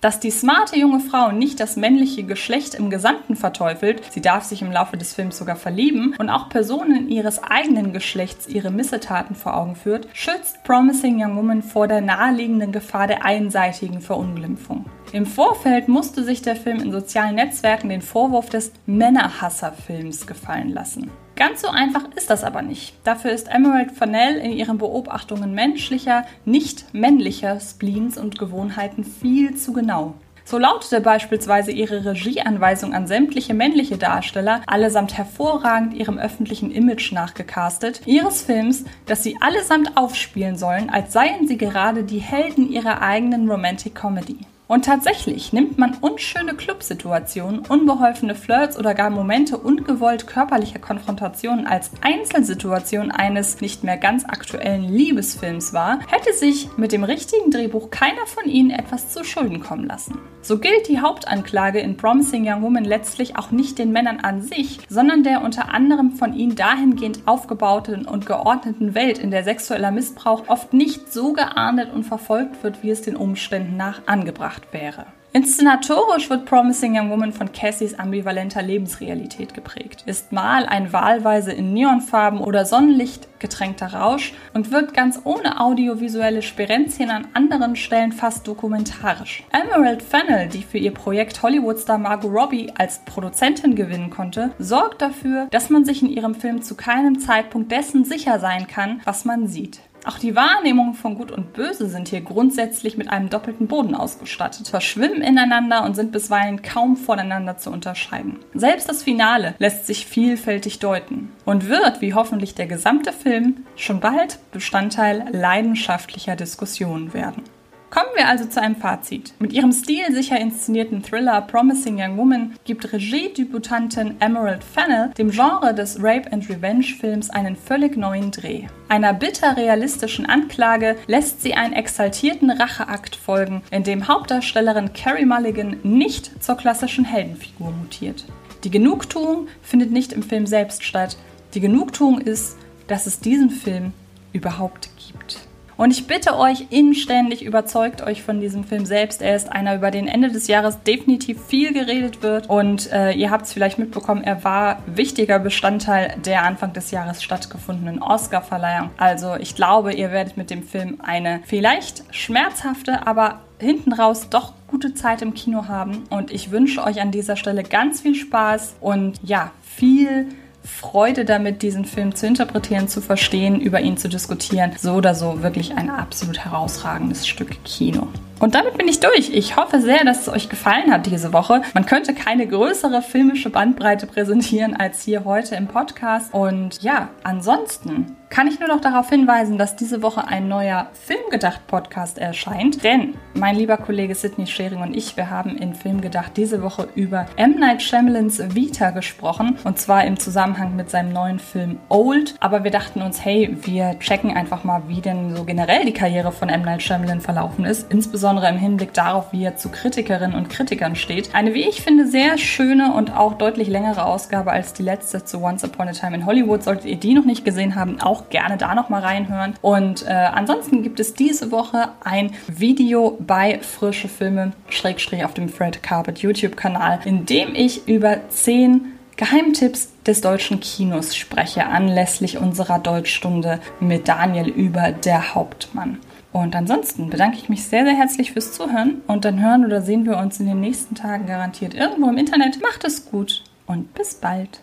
Dass 0.02 0.20
die 0.20 0.32
smarte 0.32 0.80
junge 0.80 1.00
Frau 1.00 1.32
nicht 1.32 1.60
das 1.60 1.76
männliche 1.76 2.24
Geschlecht 2.24 2.74
im 2.74 2.90
Gesamten 2.90 3.36
verteufelt, 3.36 4.02
sie 4.12 4.20
darf 4.20 4.44
sich 4.44 4.64
im 4.64 4.72
Laufe 4.72 4.98
des 4.98 5.14
Films 5.14 5.38
sogar 5.38 5.56
verlieben 5.56 6.16
und 6.18 6.32
auch 6.32 6.50
Personen 6.50 7.08
ihres 7.08 7.44
eigenen 7.44 7.94
Geschlechts 7.94 8.48
ihre 8.48 8.72
Missetaten 8.72 9.36
vor 9.36 9.56
Augen 9.56 9.76
führt, 9.76 10.08
schützt 10.14 10.64
Promising 10.64 11.24
Young 11.24 11.38
Woman 11.38 11.62
vor 11.62 11.88
der 11.88 12.02
naheliegenden 12.02 12.72
Gefahr 12.72 13.06
der 13.06 13.24
einseitigen 13.24 14.02
Verunglimpfung. 14.02 14.86
Im 15.12 15.28
Vorfeld 15.28 15.88
musste 15.88 16.24
sich 16.24 16.42
der 16.42 16.56
Film 16.56 16.80
in 16.80 16.92
sozialen 16.92 17.36
Netzwerken 17.36 17.90
den 17.90 18.02
Vorwurf 18.02 18.50
des 18.50 18.72
Männerhasserfilms 18.88 20.26
gefallen 20.26 20.70
lassen. 20.70 21.12
Ganz 21.42 21.64
so 21.64 21.70
einfach 21.70 22.04
ist 22.16 22.30
das 22.30 22.44
aber 22.44 22.62
nicht. 22.62 22.94
Dafür 23.04 23.32
ist 23.32 23.48
Emerald 23.52 23.94
Fennell 23.94 24.36
in 24.38 24.52
ihren 24.52 24.78
Beobachtungen 24.78 25.56
menschlicher, 25.56 26.24
nicht 26.46 26.94
männlicher 26.94 27.60
Spleens 27.60 28.20
und 28.20 28.38
Gewohnheiten 28.38 29.04
viel 29.04 29.56
zu 29.56 29.74
genau. 29.74 30.14
So 30.46 30.60
lautete 30.60 31.02
beispielsweise 31.02 31.72
ihre 31.72 32.06
Regieanweisung 32.06 32.94
an 32.94 33.08
sämtliche 33.08 33.56
männliche 33.56 33.98
Darsteller, 33.98 34.62
allesamt 34.68 35.18
hervorragend 35.18 35.96
ihrem 35.96 36.20
öffentlichen 36.20 36.70
Image 36.70 37.12
nachgecastet, 37.12 38.02
ihres 38.06 38.44
Films, 38.44 38.86
dass 39.08 39.24
sie 39.24 39.40
allesamt 39.42 39.98
aufspielen 39.98 40.58
sollen, 40.58 40.92
als 40.92 41.12
seien 41.12 41.48
sie 41.48 41.58
gerade 41.58 42.04
die 42.04 42.20
Helden 42.20 42.72
ihrer 42.72 43.02
eigenen 43.02 43.50
Romantic 43.50 43.96
Comedy. 43.96 44.38
Und 44.72 44.86
tatsächlich 44.86 45.52
nimmt 45.52 45.78
man 45.78 45.98
unschöne 46.00 46.54
Clubsituationen, 46.54 47.60
unbeholfene 47.68 48.36
Flirts 48.36 48.80
oder 48.80 48.94
gar 48.94 49.10
Momente 49.10 49.58
ungewollt 49.58 50.28
körperlicher 50.28 50.80
Konfrontationen 50.80 51.68
als 51.68 51.92
Einzelsituation 52.00 53.12
eines 53.12 53.60
nicht 53.60 53.84
mehr 53.84 53.98
ganz 53.98 54.24
aktuellen 54.24 54.86
Liebesfilms 54.86 55.74
wahr, 55.74 56.00
hätte 56.10 56.32
sich 56.32 56.70
mit 56.78 56.94
dem 56.94 57.04
richtigen 57.04 57.52
Drehbuch 57.52 57.90
keiner 57.90 58.26
von 58.26 58.46
ihnen 58.46 58.72
etwas 58.72 59.10
zu 59.10 59.26
Schulden 59.26 59.60
kommen 59.60 59.88
lassen. 59.88 60.18
So 60.42 60.58
gilt 60.58 60.88
die 60.88 61.02
Hauptanklage 61.02 61.82
in 61.82 61.98
Promising 61.98 62.48
Young 62.48 62.62
Woman 62.62 62.86
letztlich 62.86 63.38
auch 63.38 63.52
nicht 63.52 63.78
den 63.78 63.92
Männern 63.92 64.22
an 64.22 64.42
sich, 64.42 64.80
sondern 64.88 65.24
der 65.24 65.42
unter 65.44 65.74
anderem 65.74 66.12
von 66.12 66.34
ihnen 66.34 66.56
dahingehend 66.56 67.24
aufgebauten 67.26 68.06
und 68.06 68.26
geordneten 68.26 68.96
Welt, 68.96 69.20
in 69.20 69.32
der 69.32 69.44
sexueller 69.44 69.92
Missbrauch 69.92 70.48
oft 70.48 70.74
nicht 70.74 71.12
so 71.12 71.34
geahndet 71.34 71.94
und 71.94 72.06
verfolgt 72.06 72.64
wird, 72.64 72.84
wie 72.84 72.92
es 72.92 73.02
den 73.02 73.18
Umständen 73.18 73.76
nach 73.76 74.08
angebracht 74.08 74.61
wäre. 74.72 75.08
Inszenatorisch 75.34 76.30
wird 76.30 76.44
Promising 76.44 76.98
Young 77.00 77.10
Woman 77.10 77.32
von 77.32 77.54
Cassies 77.54 77.98
ambivalenter 77.98 78.62
Lebensrealität 78.62 79.54
geprägt, 79.54 80.04
ist 80.06 80.34
mal 80.34 80.66
ein 80.66 80.92
wahlweise 80.92 81.54
in 81.54 81.72
Neonfarben 81.72 82.42
oder 82.42 82.66
Sonnenlicht 82.66 83.40
getränkter 83.40 83.94
Rausch 83.94 84.34
und 84.54 84.72
wirkt 84.72 84.94
ganz 84.94 85.22
ohne 85.24 85.62
audiovisuelle 85.62 86.42
Sperenzien 86.42 87.10
an 87.10 87.30
anderen 87.34 87.78
Stellen 87.78 88.12
fast 88.12 88.46
dokumentarisch. 88.46 89.46
Emerald 89.54 90.04
Fennell, 90.04 90.50
die 90.50 90.64
für 90.64 90.78
ihr 90.78 90.94
Projekt 90.94 91.42
Hollywoodstar 91.42 91.98
Margot 91.98 92.30
Robbie 92.30 92.70
als 92.78 93.00
Produzentin 93.06 93.76
gewinnen 93.76 94.10
konnte, 94.10 94.52
sorgt 94.60 95.02
dafür, 95.02 95.48
dass 95.50 95.70
man 95.70 95.86
sich 95.86 96.02
in 96.02 96.10
ihrem 96.10 96.36
Film 96.36 96.62
zu 96.62 96.76
keinem 96.76 97.20
Zeitpunkt 97.20 97.72
dessen 97.72 98.04
sicher 98.04 98.40
sein 98.40 98.68
kann, 98.68 99.00
was 99.06 99.24
man 99.24 99.48
sieht. 99.48 99.80
Auch 100.04 100.18
die 100.18 100.36
Wahrnehmungen 100.36 100.96
von 100.96 101.16
Gut 101.16 101.32
und 101.32 101.54
Böse 101.54 101.88
sind 101.88 102.08
hier 102.08 102.22
grundsätzlich 102.22 102.98
mit 102.98 103.10
einem 103.10 103.30
doppelten 103.30 103.68
Boden 103.68 103.94
ausgestattet, 103.94 104.68
verschwimmen 104.68 105.22
ineinander 105.22 105.84
und 105.84 105.96
sind 105.96 106.12
bisweilen 106.12 106.64
kaum 106.64 106.98
voneinander 106.98 107.58
zu 107.58 107.70
unterscheiden. 107.70 108.40
Selbst 108.56 108.90
das 108.90 109.04
Finale 109.04 109.54
lässt 109.60 109.86
sich 109.86 110.08
vielfältig 110.08 110.80
deuten 110.80 111.32
und 111.46 111.70
wird, 111.70 112.02
wie 112.02 112.16
hoffentlich 112.16 112.56
der 112.56 112.68
gesamte 112.68 113.14
Film, 113.14 113.66
schon 113.76 114.00
bald 114.00 114.40
Bestandteil 114.52 115.26
leidenschaftlicher 115.32 116.36
Diskussionen 116.36 117.14
werden. 117.14 117.44
Kommen 117.92 118.08
wir 118.16 118.30
also 118.30 118.46
zu 118.46 118.62
einem 118.62 118.78
Fazit. 118.78 119.34
Mit 119.40 119.52
ihrem 119.52 119.74
stilsicher 119.74 120.40
inszenierten 120.40 121.04
Thriller 121.04 121.42
Promising 121.42 122.00
Young 122.00 122.16
Woman 122.16 122.56
gibt 122.64 122.94
Regiedebütantin 122.94 124.16
Emerald 124.22 124.64
Fennell 124.64 125.10
dem 125.18 125.30
Genre 125.30 125.74
des 125.76 126.02
Rape 126.02 126.32
and 126.32 126.50
Revenge 126.50 126.86
Films 126.86 127.30
einen 127.30 127.58
völlig 127.58 127.98
neuen 127.98 128.32
Dreh. 128.32 128.68
Einer 128.88 129.14
bitter 129.14 129.58
realistischen 129.58 130.26
Anklage 130.26 130.96
lässt 131.08 131.42
sie 131.42 131.54
einen 131.54 131.74
exaltierten 131.74 132.50
Racheakt 132.50 133.18
folgen, 133.18 133.62
in 133.72 133.84
dem 133.84 134.08
Hauptdarstellerin 134.08 134.94
Carrie 134.94 135.26
Mulligan 135.26 135.76
nicht 135.84 136.42
zur 136.42 136.56
klassischen 136.56 137.04
Heldenfigur 137.04 137.72
mutiert. 137.72 138.24
Die 138.64 138.72
Genugtuung 138.72 139.50
findet 139.62 139.92
nicht 139.92 140.14
im 140.14 140.24
Film 140.24 140.48
selbst 140.48 140.86
statt. 140.86 141.18
Die 141.56 141.60
Genugtuung 141.60 142.22
ist, 142.22 142.56
dass 142.88 143.06
es 143.06 143.20
diesen 143.20 143.50
Film 143.50 143.92
überhaupt 144.32 144.88
gibt. 144.96 145.51
Und 145.78 145.92
ich 145.92 146.08
bitte 146.08 146.38
euch 146.38 146.68
inständig, 146.70 147.44
überzeugt 147.44 148.02
euch 148.02 148.24
von 148.24 148.40
diesem 148.40 148.64
Film 148.64 148.86
selbst. 148.86 149.22
Er 149.22 149.36
ist 149.36 149.52
einer, 149.52 149.76
über 149.76 149.92
den 149.92 150.08
Ende 150.08 150.30
des 150.30 150.48
Jahres 150.48 150.82
definitiv 150.84 151.44
viel 151.46 151.74
geredet 151.74 152.22
wird. 152.22 152.50
Und 152.50 152.92
äh, 152.92 153.12
ihr 153.14 153.32
habt 153.32 153.46
es 153.46 153.54
vielleicht 153.54 153.80
mitbekommen, 153.80 154.24
er 154.24 154.44
war 154.44 154.80
wichtiger 154.86 155.40
Bestandteil 155.40 156.16
der 156.26 156.44
Anfang 156.44 156.74
des 156.74 156.92
Jahres 156.92 157.24
stattgefundenen 157.24 158.02
Oscar-Verleihung. 158.02 158.90
Also 158.98 159.36
ich 159.36 159.56
glaube, 159.56 159.94
ihr 159.94 160.12
werdet 160.12 160.38
mit 160.38 160.50
dem 160.50 160.64
Film 160.64 161.00
eine 161.02 161.42
vielleicht 161.46 162.04
schmerzhafte, 162.12 163.08
aber 163.08 163.42
hinten 163.60 163.94
raus 163.94 164.28
doch 164.30 164.54
gute 164.68 164.94
Zeit 164.94 165.22
im 165.22 165.34
Kino 165.34 165.68
haben. 165.68 166.04
Und 166.10 166.32
ich 166.32 166.52
wünsche 166.52 166.84
euch 166.84 167.02
an 167.02 167.12
dieser 167.12 167.36
Stelle 167.36 167.64
ganz 167.64 168.02
viel 168.02 168.16
Spaß 168.16 168.76
und 168.82 169.20
ja, 169.24 169.52
viel 169.62 170.28
Freude 170.64 171.26
damit, 171.26 171.62
diesen 171.62 171.86
Film 171.86 172.16
zu 172.16 172.28
interpretieren, 172.28 172.88
zu 172.88 173.02
verstehen, 173.02 173.60
über 173.60 173.82
ihn 173.82 173.98
zu 173.98 174.10
diskutieren. 174.10 174.72
So 174.78 174.94
oder 174.94 175.16
so 175.16 175.42
wirklich 175.42 175.76
ein 175.76 175.90
absolut 175.90 176.40
herausragendes 176.40 177.28
Stück 177.28 177.64
Kino. 177.64 178.08
Und 178.42 178.56
damit 178.56 178.76
bin 178.76 178.88
ich 178.88 179.00
durch. 179.00 179.30
Ich 179.30 179.56
hoffe 179.56 179.80
sehr, 179.82 180.04
dass 180.04 180.22
es 180.22 180.30
euch 180.30 180.50
gefallen 180.50 180.92
hat 180.92 181.06
diese 181.06 181.32
Woche. 181.32 181.62
Man 181.76 181.86
könnte 181.86 182.16
keine 182.16 182.48
größere 182.48 183.04
filmische 183.04 183.52
Bandbreite 183.52 184.08
präsentieren 184.08 184.76
als 184.76 185.04
hier 185.04 185.26
heute 185.26 185.56
im 185.56 185.68
Podcast. 185.68 186.34
Und 186.34 186.82
ja, 186.82 187.10
ansonsten 187.22 188.18
kann 188.32 188.48
ich 188.48 188.60
nur 188.60 188.70
noch 188.70 188.80
darauf 188.80 189.10
hinweisen, 189.10 189.58
dass 189.58 189.76
diese 189.76 190.02
Woche 190.02 190.26
ein 190.26 190.48
neuer 190.48 190.88
Filmgedacht-Podcast 190.94 192.18
erscheint. 192.18 192.84
Denn 192.84 193.16
mein 193.34 193.58
lieber 193.58 193.78
Kollege 193.78 194.16
Sidney 194.16 194.48
Schering 194.48 194.82
und 194.82 194.96
ich, 194.96 195.18
wir 195.18 195.30
haben 195.30 195.58
in 195.58 195.76
Filmgedacht 195.76 196.38
diese 196.38 196.64
Woche 196.64 196.88
über 196.96 197.26
M. 197.36 197.60
Night 197.60 197.82
Shyamalans 197.82 198.56
Vita 198.56 198.92
gesprochen. 198.92 199.60
Und 199.66 199.78
zwar 199.78 200.06
im 200.06 200.18
Zusammenhang 200.18 200.78
mit 200.78 200.90
seinem 200.90 201.12
neuen 201.12 201.40
Film 201.40 201.78
Old. 201.90 202.36
Aber 202.40 202.64
wir 202.64 202.72
dachten 202.72 203.02
uns, 203.02 203.24
hey, 203.24 203.56
wir 203.64 204.00
checken 204.00 204.36
einfach 204.36 204.64
mal, 204.64 204.84
wie 204.88 205.02
denn 205.02 205.36
so 205.36 205.44
generell 205.44 205.86
die 205.86 205.94
Karriere 205.94 206.32
von 206.32 206.48
M. 206.48 206.62
Night 206.62 206.82
Shyamalan 206.82 207.20
verlaufen 207.20 207.66
ist. 207.66 207.92
Insbesondere 207.92 208.31
im 208.38 208.58
Hinblick 208.58 208.94
darauf, 208.94 209.32
wie 209.32 209.44
er 209.44 209.58
zu 209.58 209.70
Kritikerinnen 209.70 210.36
und 210.36 210.50
Kritikern 210.50 210.96
steht. 210.96 211.34
Eine, 211.34 211.54
wie 211.54 211.68
ich 211.68 211.82
finde, 211.82 212.08
sehr 212.08 212.38
schöne 212.38 212.94
und 212.94 213.16
auch 213.16 213.34
deutlich 213.34 213.68
längere 213.68 214.06
Ausgabe 214.06 214.52
als 214.52 214.74
die 214.74 214.84
letzte 214.84 215.26
zu 215.26 215.42
Once 215.42 215.64
Upon 215.64 215.88
a 215.88 215.92
Time 215.92 216.16
in 216.16 216.26
Hollywood. 216.26 216.64
Solltet 216.64 216.86
ihr 216.86 216.98
die 216.98 217.14
noch 217.14 217.26
nicht 217.26 217.46
gesehen 217.46 217.76
haben, 217.76 218.02
auch 218.02 218.30
gerne 218.30 218.58
da 218.58 218.76
noch 218.76 218.90
mal 218.90 219.02
reinhören. 219.02 219.56
Und 219.62 220.06
äh, 220.06 220.12
ansonsten 220.12 220.84
gibt 220.84 221.00
es 221.00 221.14
diese 221.14 221.52
Woche 221.52 221.90
ein 222.04 222.32
Video 222.48 223.18
bei 223.20 223.60
Frische 223.60 224.08
Filme, 224.08 224.52
Schrägstrich 224.70 225.26
auf 225.26 225.34
dem 225.34 225.50
Fred 225.50 225.84
Carpet 225.84 226.20
YouTube-Kanal, 226.20 227.00
in 227.06 227.26
dem 227.26 227.56
ich 227.56 227.88
über 227.88 228.30
zehn 228.30 228.94
Geheimtipps 229.18 229.90
des 230.06 230.22
deutschen 230.22 230.60
Kinos 230.62 231.16
spreche, 231.16 231.68
anlässlich 231.68 232.40
unserer 232.40 232.80
Deutschstunde 232.80 233.60
mit 233.80 234.08
Daniel 234.08 234.48
über 234.48 234.92
der 234.92 235.36
Hauptmann. 235.36 236.00
Und 236.34 236.56
ansonsten 236.56 237.10
bedanke 237.10 237.38
ich 237.38 237.50
mich 237.50 237.66
sehr, 237.66 237.84
sehr 237.84 237.96
herzlich 237.96 238.32
fürs 238.32 238.54
Zuhören 238.54 239.02
und 239.08 239.26
dann 239.26 239.42
hören 239.42 239.66
oder 239.66 239.82
sehen 239.82 240.06
wir 240.06 240.18
uns 240.18 240.40
in 240.40 240.48
den 240.48 240.62
nächsten 240.62 240.96
Tagen 240.96 241.26
garantiert 241.26 241.74
irgendwo 241.74 242.10
im 242.10 242.18
Internet. 242.18 242.62
Macht 242.62 242.84
es 242.86 243.10
gut 243.10 243.44
und 243.68 243.94
bis 243.94 244.16
bald. 244.16 244.62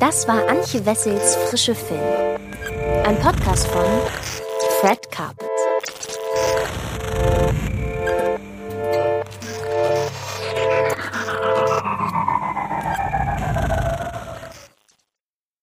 Das 0.00 0.26
war 0.26 0.48
Antje 0.48 0.84
Wessels 0.84 1.36
Frische 1.36 1.74
Film. 1.74 2.00
Ein 3.06 3.16
Podcast 3.20 3.66
von 3.68 3.84
Fred 4.80 5.10
Carpet. 5.10 5.53